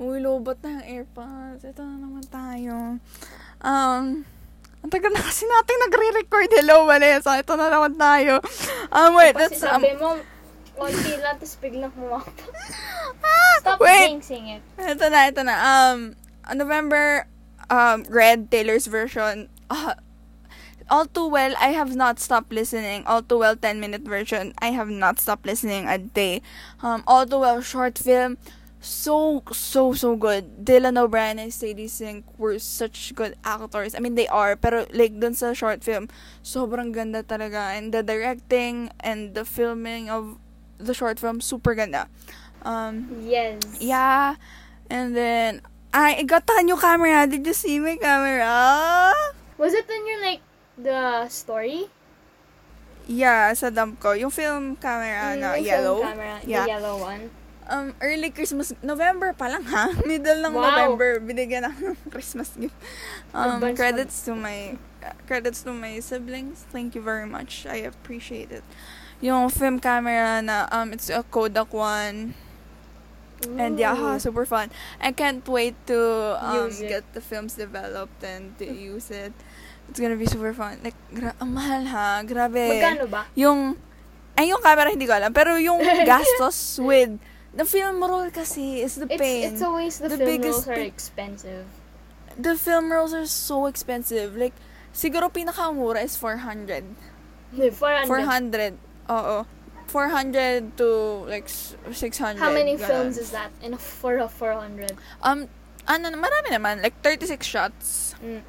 [0.00, 1.68] Uy, lobot na yung AirPods.
[1.68, 2.96] Ito na naman tayo.
[3.60, 4.24] Um,
[4.82, 6.50] ang tagal na kasi natin nagre-record.
[6.50, 7.38] Hello, Vanessa.
[7.38, 8.42] Ito na naman tayo.
[8.90, 10.18] Um, wait, Kasi that's, um, mo,
[10.82, 12.26] konti lang, tapos biglang humapa.
[13.22, 14.10] ah, Stop wait.
[14.10, 14.62] jinxing it.
[14.74, 15.54] Ito na, ito na.
[15.62, 16.18] Um,
[16.50, 17.30] on November,
[17.70, 19.46] um, Red, Taylor's version.
[19.70, 19.94] Uh,
[20.90, 23.06] all too well, I have not stopped listening.
[23.06, 24.52] All too well, 10 minute version.
[24.58, 26.42] I have not stopped listening a day.
[26.82, 28.36] Um, all too well, short film.
[28.82, 30.66] So, so, so good.
[30.66, 33.94] Dylan O'Brien and Sadie Sink were such good actors.
[33.94, 34.56] I mean, they are.
[34.58, 36.10] Pero, like, dun sa short film,
[36.42, 37.78] sobrang ganda talaga.
[37.78, 40.42] And the directing and the filming of
[40.82, 42.08] the short film, super ganda.
[42.62, 43.58] Um, Yes.
[43.80, 44.36] yeah.
[44.90, 45.62] And then,
[45.92, 47.26] I got a new camera.
[47.26, 49.12] Did you see my camera?
[49.58, 50.42] Was it in your, like,
[50.78, 51.86] the story?
[53.06, 54.12] Yeah, sa dump ko.
[54.14, 55.96] Yung film camera Mm, na yung yellow.
[56.00, 56.64] Film camera, Yeah.
[56.64, 57.22] The yellow one.
[57.66, 59.90] Um, early Christmas, November pa lang ha?
[60.06, 60.66] Middle ng Wow.
[60.70, 62.74] November, binigyan ng Christmas gift.
[63.34, 66.66] Um, credits to my, uh, credits to my siblings.
[66.70, 67.66] Thank you very much.
[67.66, 68.62] I appreciate it.
[69.22, 72.34] Yung film camera na, um, it's a Kodak one.
[73.56, 74.18] And yeah, Ooh.
[74.22, 74.70] super fun.
[75.00, 75.98] I can't wait to
[76.38, 79.32] um, get the films developed and to use it.
[79.90, 80.78] It's gonna be super fun.
[80.82, 82.22] Like, gra- ang mahal ha.
[82.22, 82.66] Grabe.
[82.70, 83.26] Magkano ba?
[83.34, 83.74] Yung,
[84.38, 85.30] ay yung camera hindi ko alam.
[85.34, 87.18] Pero yung gastos with,
[87.52, 89.42] the film roll kasi is the It's, pain.
[89.52, 91.66] it's always the, The film biggest rolls are expensive.
[92.38, 94.34] the film rolls are so expensive.
[94.38, 94.54] Like,
[94.94, 96.82] siguro pinakamura is 400.
[97.52, 98.06] 400.
[98.08, 98.78] 400.
[99.08, 99.46] Oo.
[99.88, 102.40] 400 to like s- 600.
[102.40, 102.86] How many ganun.
[102.86, 104.96] films is that in a, for a 400?
[105.22, 105.48] Um,
[105.86, 106.80] ano, marami naman.
[106.82, 108.14] Like, 36 shots.
[108.24, 108.40] Mm.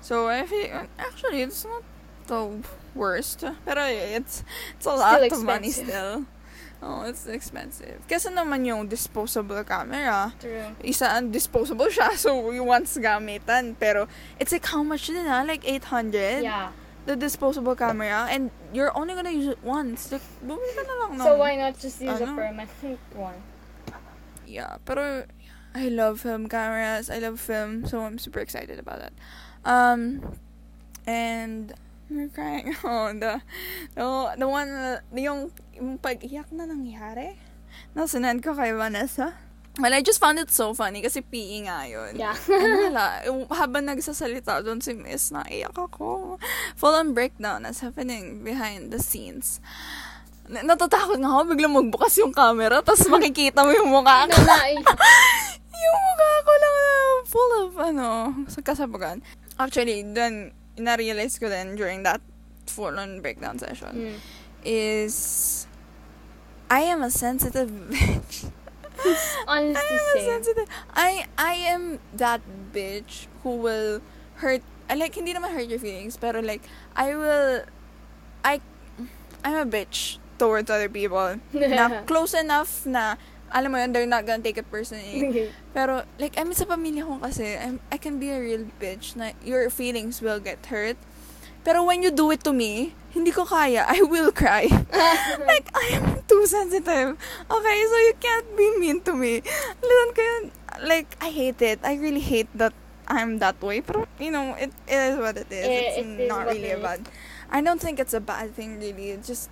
[0.00, 1.80] So, I feel, actually, it's not
[2.26, 2.60] the
[2.94, 3.40] worst.
[3.64, 4.44] Pero it's,
[4.76, 5.88] it's a Still lot of money expensive.
[5.88, 6.14] still.
[6.84, 8.04] Oh, it's expensive.
[8.04, 10.76] Kasi naman yung disposable camera, True.
[10.84, 13.72] isa ang disposable siya, so you once gamitan.
[13.80, 14.04] Pero,
[14.36, 15.40] it's like how much din ah?
[15.48, 16.44] Like 800?
[16.44, 16.76] Yeah.
[17.04, 20.08] The disposable camera, and you're only gonna use it once.
[20.08, 21.24] Like, bumili ka na lang ng...
[21.24, 22.34] So why not just use a ano?
[22.34, 23.36] permanent one?
[24.48, 25.28] Yeah, pero
[25.74, 27.10] I love film cameras.
[27.10, 29.12] I love film, so I'm super excited about that.
[29.64, 30.38] Um,
[31.06, 31.74] and
[32.08, 32.76] we're crying.
[32.84, 33.40] Oh, the
[33.96, 34.04] the
[34.38, 37.36] the one na- yung yung pag-iyak na nangyari.
[37.96, 39.34] Nasunod ko kay Vanessa.
[39.74, 42.14] Well, I just found it so funny kasi PE nga yun.
[42.14, 42.38] Yeah.
[42.86, 46.38] Wala, yung habang nagsasalita doon si Miss, naiyak ako.
[46.78, 49.58] Full on breakdown is happening behind the scenes.
[50.46, 54.38] Natatakot nga ako, biglang magbukas yung camera, tapos makikita mo yung mukha ko.
[54.46, 54.86] na, na,
[55.84, 56.94] yung mukha ko lang na
[57.26, 58.08] full of, ano,
[58.46, 59.26] sa kasabagan.
[59.58, 62.22] Actually, then, na-realize ko din during that
[62.70, 64.18] full-on breakdown session mm.
[64.62, 65.66] is,
[66.70, 68.54] I am a sensitive bitch.
[69.48, 70.68] Honestly, I am a sensitive.
[70.94, 72.40] I, I am that
[72.72, 74.00] bitch who will
[74.36, 76.62] hurt, I like, hindi naman hurt your feelings, pero like,
[76.96, 77.64] I will,
[78.44, 78.60] I,
[79.44, 81.40] I'm a bitch towards other people.
[81.52, 83.16] na close enough na,
[83.54, 85.48] alam mo yun, they're not gonna take it personally.
[85.74, 89.14] Pero, like, I mean, sa pamilya ko kasi, I'm, I can be a real bitch
[89.14, 90.98] na your feelings will get hurt.
[91.64, 93.88] Pero when you do it to me, hindi ko kaya.
[93.88, 94.68] I will cry.
[95.48, 97.16] like, I am too sensitive.
[97.48, 99.40] Okay, so you can't be mean to me.
[99.80, 100.42] Listen ko yun,
[100.84, 101.80] like, I hate it.
[101.82, 102.76] I really hate that
[103.08, 103.80] I'm that way.
[103.80, 105.64] Pero, you know, it, it is what it is.
[105.64, 107.08] It's it is not what really a bad...
[107.50, 109.16] I don't think it's a bad thing, really.
[109.16, 109.48] It's just,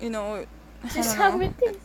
[0.00, 0.46] you know,
[0.90, 1.76] Just how it is.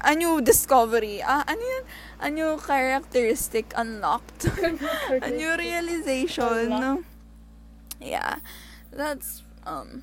[0.00, 1.22] a new discovery.
[1.22, 1.84] Ah, ano yun?
[2.20, 4.46] A new characteristic unlocked.
[5.22, 6.72] a new realization.
[6.72, 7.04] Unlocked.
[8.00, 8.42] Yeah.
[8.96, 10.02] That's um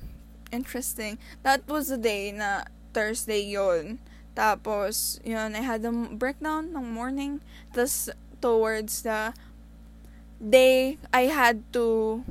[0.54, 1.18] interesting.
[1.42, 3.98] That was the day na Thursday yon.
[4.34, 7.38] Tapos, yun, I had a breakdown ng morning.
[7.70, 8.10] Tapos,
[8.42, 9.30] towards the
[10.42, 12.22] day, I had to,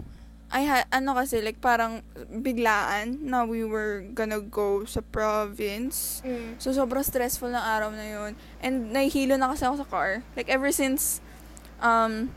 [0.51, 6.20] I had, ano kasi, like, parang biglaan na we were gonna go sa province.
[6.28, 6.59] Mm.
[6.59, 8.32] So, sobrang stressful ng araw na yun.
[8.59, 10.11] And, nahihilo na kasi ako sa car.
[10.36, 11.24] Like, ever since,
[11.80, 12.36] um,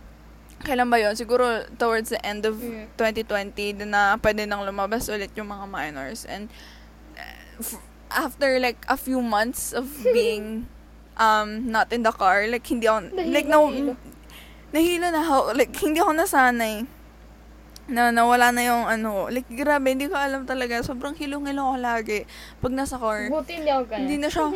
[0.58, 1.12] kailan ba yun?
[1.12, 1.44] Siguro
[1.74, 2.88] towards the end of Mm.
[2.94, 6.24] 2020 din na pwede nang lumabas ulit yung mga minors.
[6.24, 6.48] And
[7.14, 9.84] uh, f- after like a few months of
[10.16, 10.66] being
[11.16, 13.94] um not in the car, like hindi ako, Nahilo, like no, nahilo.
[14.70, 16.76] nahilo na ako, like hindi ako nasanay.
[17.86, 20.82] Na nawala na yung ano, like grabe, hindi ko alam talaga.
[20.82, 22.18] Sobrang hilong-hilo ako lagi
[22.58, 23.30] pag nasa car.
[23.30, 24.00] Buti hindi ako ganun.
[24.02, 24.50] Hindi na siya-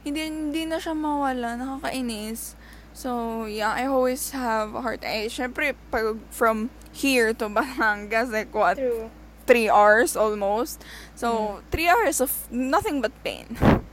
[0.00, 2.56] Hindi hindi na siya mawala, nakakainis.
[3.00, 5.32] So, yeah, I always have heartache.
[5.32, 5.56] heart.
[5.88, 9.08] Pag from here to Batangas, like what, True.
[9.48, 10.84] three hours almost.
[11.16, 11.70] So, mm-hmm.
[11.72, 13.56] three hours of nothing but pain.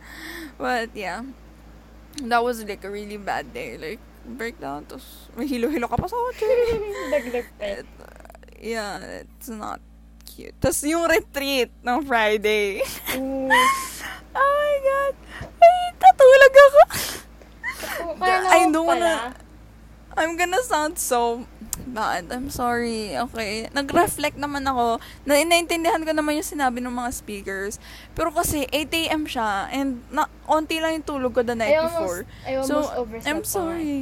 [0.60, 1.24] But, yeah.
[2.20, 3.80] That was like a really bad day.
[3.80, 4.84] Like, breakdown.
[4.91, 6.43] Tapos, may hilo-hilo ka pa sa kotse.
[7.16, 7.64] Dagdag pa.
[7.64, 9.80] It, uh, yeah, it's not
[10.28, 10.58] cute.
[10.60, 12.84] Tapos, yung retreat ng Friday.
[14.38, 15.16] Oh my God.
[15.58, 16.82] Ay, tatulog ako.
[18.16, 18.88] Kaya I don't pala.
[18.88, 19.36] wanna-
[20.18, 21.45] I'm gonna sound so
[21.86, 22.34] bad.
[22.34, 23.14] I'm sorry.
[23.14, 23.70] Okay.
[23.70, 24.97] Nag-reflect naman ako.
[25.24, 27.78] Na naintindihan ko naman yung sinabi ng mga speakers.
[28.18, 29.30] Pero kasi 8 a.m.
[29.30, 32.20] siya and na onti lang yung tulog ko the night I almost, before.
[32.43, 33.97] I almost So, I'm pa sorry.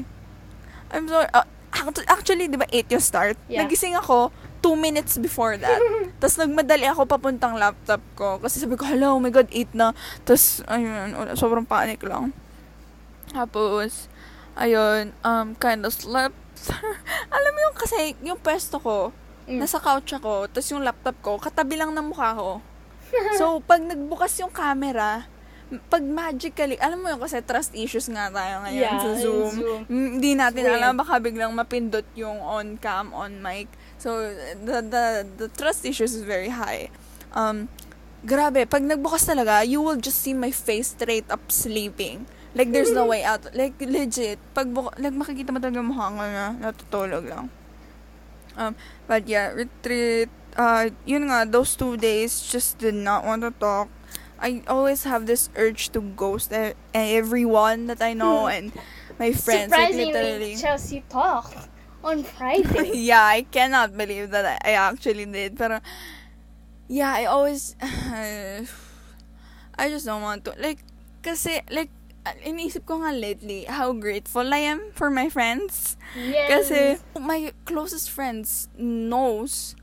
[0.96, 1.28] I'm sorry.
[1.36, 1.44] Uh,
[1.76, 3.36] act- actually, di ba 8 yung start?
[3.52, 3.68] Yeah.
[3.68, 4.32] Nagising ako
[4.64, 5.78] 2 minutes before that.
[6.24, 8.40] Tapos nagmadali ako papuntang laptop ko.
[8.40, 9.92] Kasi sabi ko, hello, oh my God, 8 na.
[10.24, 12.32] Tapos, ayun, sobrang panic lang.
[13.36, 14.08] Tapos,
[14.56, 16.40] ayun, um, kind of slept.
[17.36, 19.12] Alam mo yung kasi, yung pwesto ko,
[19.46, 19.62] Mm.
[19.62, 22.66] nasa couch ako, tapos yung laptop ko, katabi lang ng mukha ko.
[23.38, 25.30] so, pag nagbukas yung camera,
[25.86, 29.54] pag magically, alam mo yun kasi trust issues nga tayo ngayon Yeah, sa Zoom.
[29.86, 30.78] Mm, Hindi natin Weird.
[30.78, 33.70] alam, baka biglang mapindot yung on cam, on mic.
[34.02, 34.18] So,
[34.62, 35.06] the, the,
[35.38, 36.90] the trust issues is very high.
[37.30, 37.70] Um,
[38.26, 42.26] grabe, pag nagbukas talaga, you will just see my face straight up sleeping.
[42.56, 43.44] Like, there's no way out.
[43.54, 44.40] Like, legit.
[44.56, 47.52] Pag, buka- like, makikita mo talaga mukha ko na natutulog lang.
[48.56, 48.72] Um,
[49.12, 53.92] but yeah, retreat, uh, yun nga, those two days, just did not want to talk.
[54.40, 58.72] I always have this urge to ghost e- everyone that I know and
[59.20, 59.76] my friends.
[59.76, 60.56] Like, Surprisingly, literally.
[60.56, 61.60] Chelsea talked
[62.04, 62.92] on Friday.
[62.96, 65.58] yeah, I cannot believe that I, I actually did.
[65.60, 65.80] Pero,
[66.88, 68.68] yeah, I always, I
[69.90, 70.54] just don't want to.
[70.60, 70.80] Like,
[71.24, 71.90] kasi, like,
[72.42, 75.98] iniisip ko nga lately how grateful I am for my friends.
[76.18, 76.50] yes.
[76.50, 76.80] Kasi,
[77.16, 79.76] my closest friends knows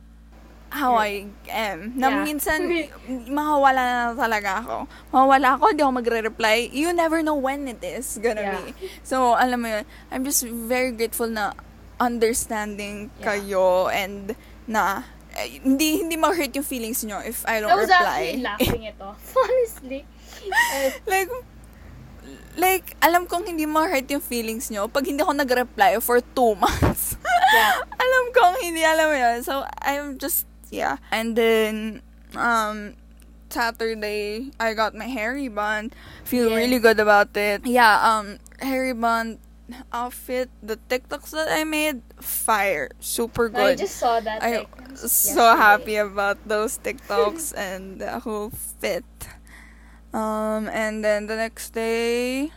[0.73, 1.95] how I am.
[1.95, 2.25] Na Yeah.
[2.25, 2.65] minsan,
[3.37, 4.77] makawala na talaga ako.
[5.13, 6.57] Mawala ako, hindi ako magre-reply.
[6.73, 8.57] You never know when it is gonna Yeah.
[8.65, 8.73] be.
[9.05, 11.53] So, alam mo yun, I'm just very grateful na
[12.01, 13.37] understanding Yeah.
[13.37, 14.35] kayo and
[14.65, 18.05] na eh, hindi hindi ma-hurt yung feelings nyo if I don't I was reply.
[18.37, 20.05] actually laughing it off, honestly.
[20.73, 21.31] Uh, like,
[22.57, 27.17] like, alam kong hindi ma-hurt yung feelings nyo pag hindi ako nag-reply for two months.
[27.53, 27.81] Yeah.
[27.85, 29.39] alam kong hindi alam mo yun.
[29.43, 30.97] So, I'm just, yeah.
[31.11, 32.01] And then,
[32.35, 32.95] um,
[33.53, 35.93] Saturday, I got my hair rebond.
[36.25, 36.57] Feel Yes.
[36.57, 37.61] really good about it.
[37.69, 39.39] Yeah, um, hair rebond
[39.93, 42.89] outfit, the TikToks that I made, fire.
[43.01, 43.85] Super I good.
[43.85, 44.43] just saw that.
[44.43, 45.57] I like, so yesterday.
[45.61, 48.49] happy about those TikToks and the whole
[48.81, 49.05] fit.
[50.13, 52.53] Um, and then the next day,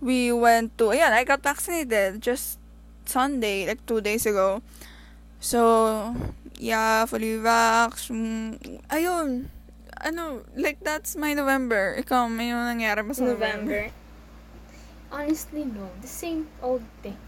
[0.00, 2.58] we went to, yeah, I got vaccinated just
[3.06, 4.62] Sunday, like two days ago.
[5.40, 6.14] So,
[6.58, 8.10] yeah, fully vax.
[8.10, 9.48] Mm, ayun.
[10.00, 11.96] Ano, like that's my November.
[12.00, 13.90] Ikaw, may ano nangyari ba sa November?
[13.90, 14.00] November.
[15.12, 15.90] Honestly, no.
[16.00, 17.18] The same old thing.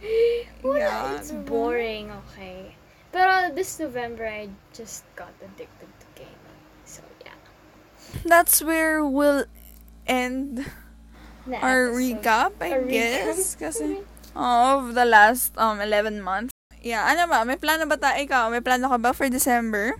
[0.64, 2.74] Wala, Yeah, it's boring, okay.
[3.12, 6.60] Pero this November, I just got addicted to gaming.
[6.84, 7.36] So, yeah.
[8.24, 9.44] That's where we'll
[10.06, 10.66] end
[11.46, 11.98] Na our episode.
[11.98, 12.90] recap, I Our recap.
[12.90, 13.54] guess.
[13.56, 14.02] Kasi,
[14.36, 16.52] of the last um 11 months.
[16.80, 17.44] Yeah, ano ba?
[17.44, 18.16] May plano ba tayo?
[18.24, 19.94] Ikaw, may plano ka ba for December?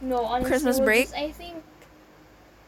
[0.00, 1.12] No, honestly, Christmas break?
[1.12, 1.60] just- I think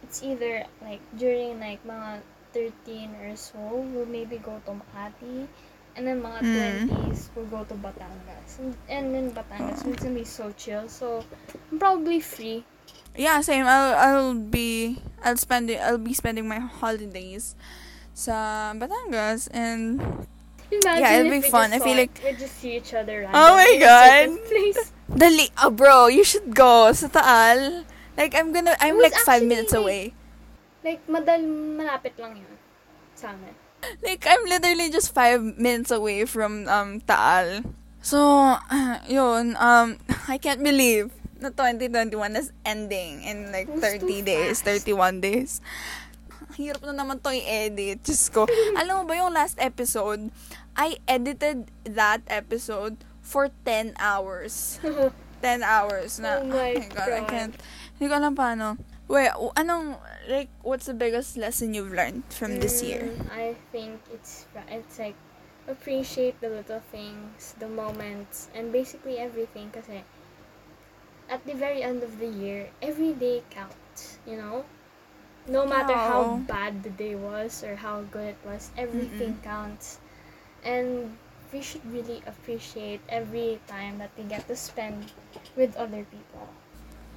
[0.04, 2.20] it's either like during like mga
[2.52, 3.58] 13 or so,
[3.90, 5.48] we'll maybe go to Makati.
[5.96, 6.90] And then mga Mm.
[6.90, 8.58] 20s, we'll go to Batangas.
[8.58, 10.90] And, and then Batangas, it's gonna be so chill.
[10.90, 11.22] So,
[11.70, 12.66] I'm probably free.
[13.14, 13.66] Yeah, same.
[13.66, 17.54] I'll I'll be I'll spend I'll be spending my holidays
[18.14, 20.02] sa Batangas and
[20.72, 21.70] Imagine Yeah, it'll be fun.
[21.70, 24.34] I feel like- we just see each other Oh my God.
[25.06, 27.84] dali oh bro, you should go sa Taal.
[28.18, 30.02] Like I'm gonna I'm like 5 actually, minutes like- away.
[30.84, 31.40] Like, madal,
[31.80, 32.54] malapit lang yun
[33.16, 33.56] sa amin.
[34.04, 37.64] Like, I'm literally just five minutes away from um Taal.
[38.04, 38.20] So,
[39.08, 39.96] yun, um,
[40.28, 41.08] I can't believe
[41.44, 44.88] na 2021 is ending in like It was 30 too days, fast.
[44.88, 45.60] 31 days.
[46.56, 48.00] Hirap na naman to i-edit.
[48.00, 48.48] Diyos ko.
[48.80, 50.32] Alam mo ba yung last episode,
[50.72, 54.80] I edited that episode for 10 hours.
[55.44, 56.40] 10 hours na.
[56.40, 57.28] Oh my I God.
[57.28, 57.54] can't.
[58.00, 58.80] Hindi ko alam paano.
[59.04, 59.28] Wait,
[59.60, 63.12] anong, like, what's the biggest lesson you've learned from this year?
[63.12, 65.12] Mm, I think it's it's like
[65.68, 69.68] appreciate the little things, the moments, and basically everything.
[69.68, 70.00] Kasi
[71.28, 74.18] at the very end of the year, every day counts.
[74.26, 74.64] You know,
[75.48, 79.98] no matter how bad the day was or how good it was, everything counts,
[80.64, 81.16] and
[81.52, 85.12] we should really appreciate every time that we get to spend
[85.56, 86.48] with other people,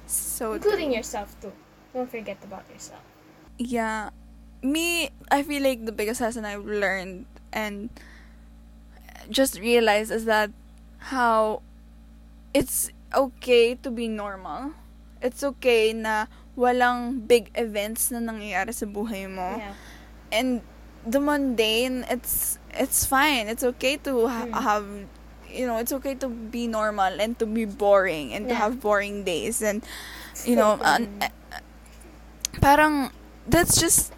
[0.06, 1.52] So, including yourself too.
[1.94, 3.02] Don't forget about yourself.
[3.58, 4.10] yeah.
[4.62, 7.90] Me, I feel like the biggest lesson I've learned and
[9.30, 10.50] just realized is that
[10.98, 11.62] how
[12.54, 14.72] it's okay to be normal.
[15.22, 19.56] It's okay na walang big events na nangyayari sa buhay mo.
[19.58, 19.74] Yeah.
[20.28, 20.60] and
[21.08, 24.60] the mundane it's it's fine it's okay to ha- Mm.
[24.60, 24.86] have
[25.48, 29.24] you know it's okay to be normal and to be boring and to have boring
[29.24, 29.80] days and
[30.44, 31.32] you know an- uh,
[32.60, 33.08] parang
[33.48, 34.12] that's just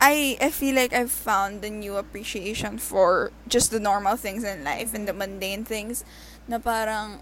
[0.00, 4.64] I I feel like I've found a new appreciation for just the normal things in
[4.64, 6.00] life and the mundane things
[6.48, 7.20] na parang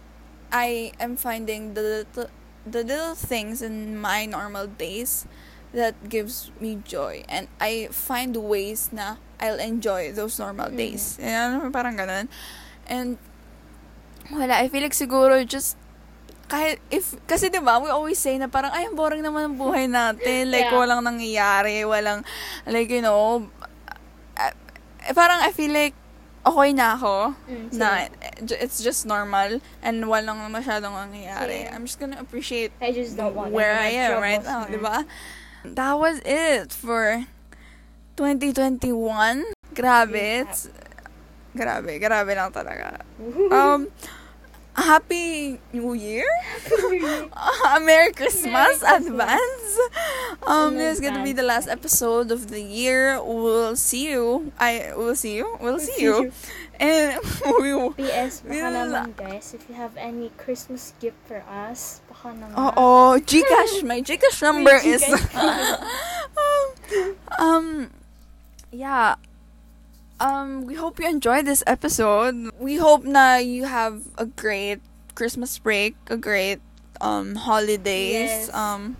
[0.48, 2.30] I am finding the little,
[2.64, 5.26] the little things in my normal days
[5.72, 10.76] that gives me joy and I find ways na I'll enjoy those normal Mhm.
[10.80, 11.20] days.
[11.20, 12.26] Yan, parang ganun.
[12.88, 13.20] And
[14.32, 15.76] wala, I feel like siguro just
[16.48, 19.84] kahit if kasi 'di ba we always say na parang ay boring naman ang buhay
[19.84, 20.80] natin like Yeah.
[20.80, 22.24] walang nangyayari walang
[22.64, 23.44] like you know
[24.40, 24.52] uh,
[25.04, 25.92] eh, parang I feel like
[26.48, 28.08] okay na ako Mm, na
[28.60, 31.76] it's just normal and walang masyadong nangyayari Yeah.
[31.76, 34.72] I'm just gonna appreciate I just don't want where I am right now, man.
[34.74, 35.04] di ba?
[35.64, 37.26] That was it for
[38.16, 39.44] 2021.
[39.74, 40.42] Grabe.
[40.42, 40.70] It's,
[41.54, 43.02] grabe, grabe lang talaga.
[43.54, 43.86] Um,
[44.78, 46.24] Happy New Year?
[47.34, 49.06] Uh, Merry Christmas, Merry Christmas.
[49.06, 49.78] advance.
[50.46, 53.18] Um, this is gonna be the last episode of the year.
[53.22, 54.52] We'll see you.
[54.58, 55.58] I will see you.
[55.60, 56.30] We'll see you.
[56.78, 57.18] And
[57.58, 57.90] we will.
[57.98, 62.54] PS, baka We'll- naman guys, if you have any Christmas gift for us, baka naman.
[62.54, 63.82] Oo, Gcash.
[63.82, 65.02] My Gcash number is...
[65.02, 65.74] Gcash.
[67.34, 67.90] um,
[68.70, 69.18] yeah.
[70.20, 72.50] Um, we hope you enjoyed this episode.
[72.58, 74.80] We hope na you have a great
[75.14, 76.60] Christmas break, a great
[77.00, 78.50] um holidays.
[78.50, 78.54] Yes.
[78.54, 78.96] Um,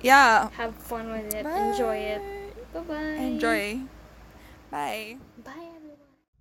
[0.00, 0.48] yeah.
[0.56, 1.44] Have fun with it.
[1.44, 2.22] Enjoy it.
[2.72, 2.80] Bye.
[2.80, 3.16] Bye-bye.
[3.20, 3.80] Enjoy.
[4.70, 5.16] Bye.
[5.44, 5.76] Bye.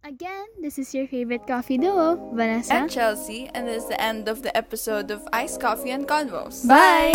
[0.06, 2.74] Again, this is your favorite coffee duo, Vanessa.
[2.74, 6.68] And Chelsea, and this is the end of the episode of Iced Coffee and Convos.
[6.68, 7.12] Bye.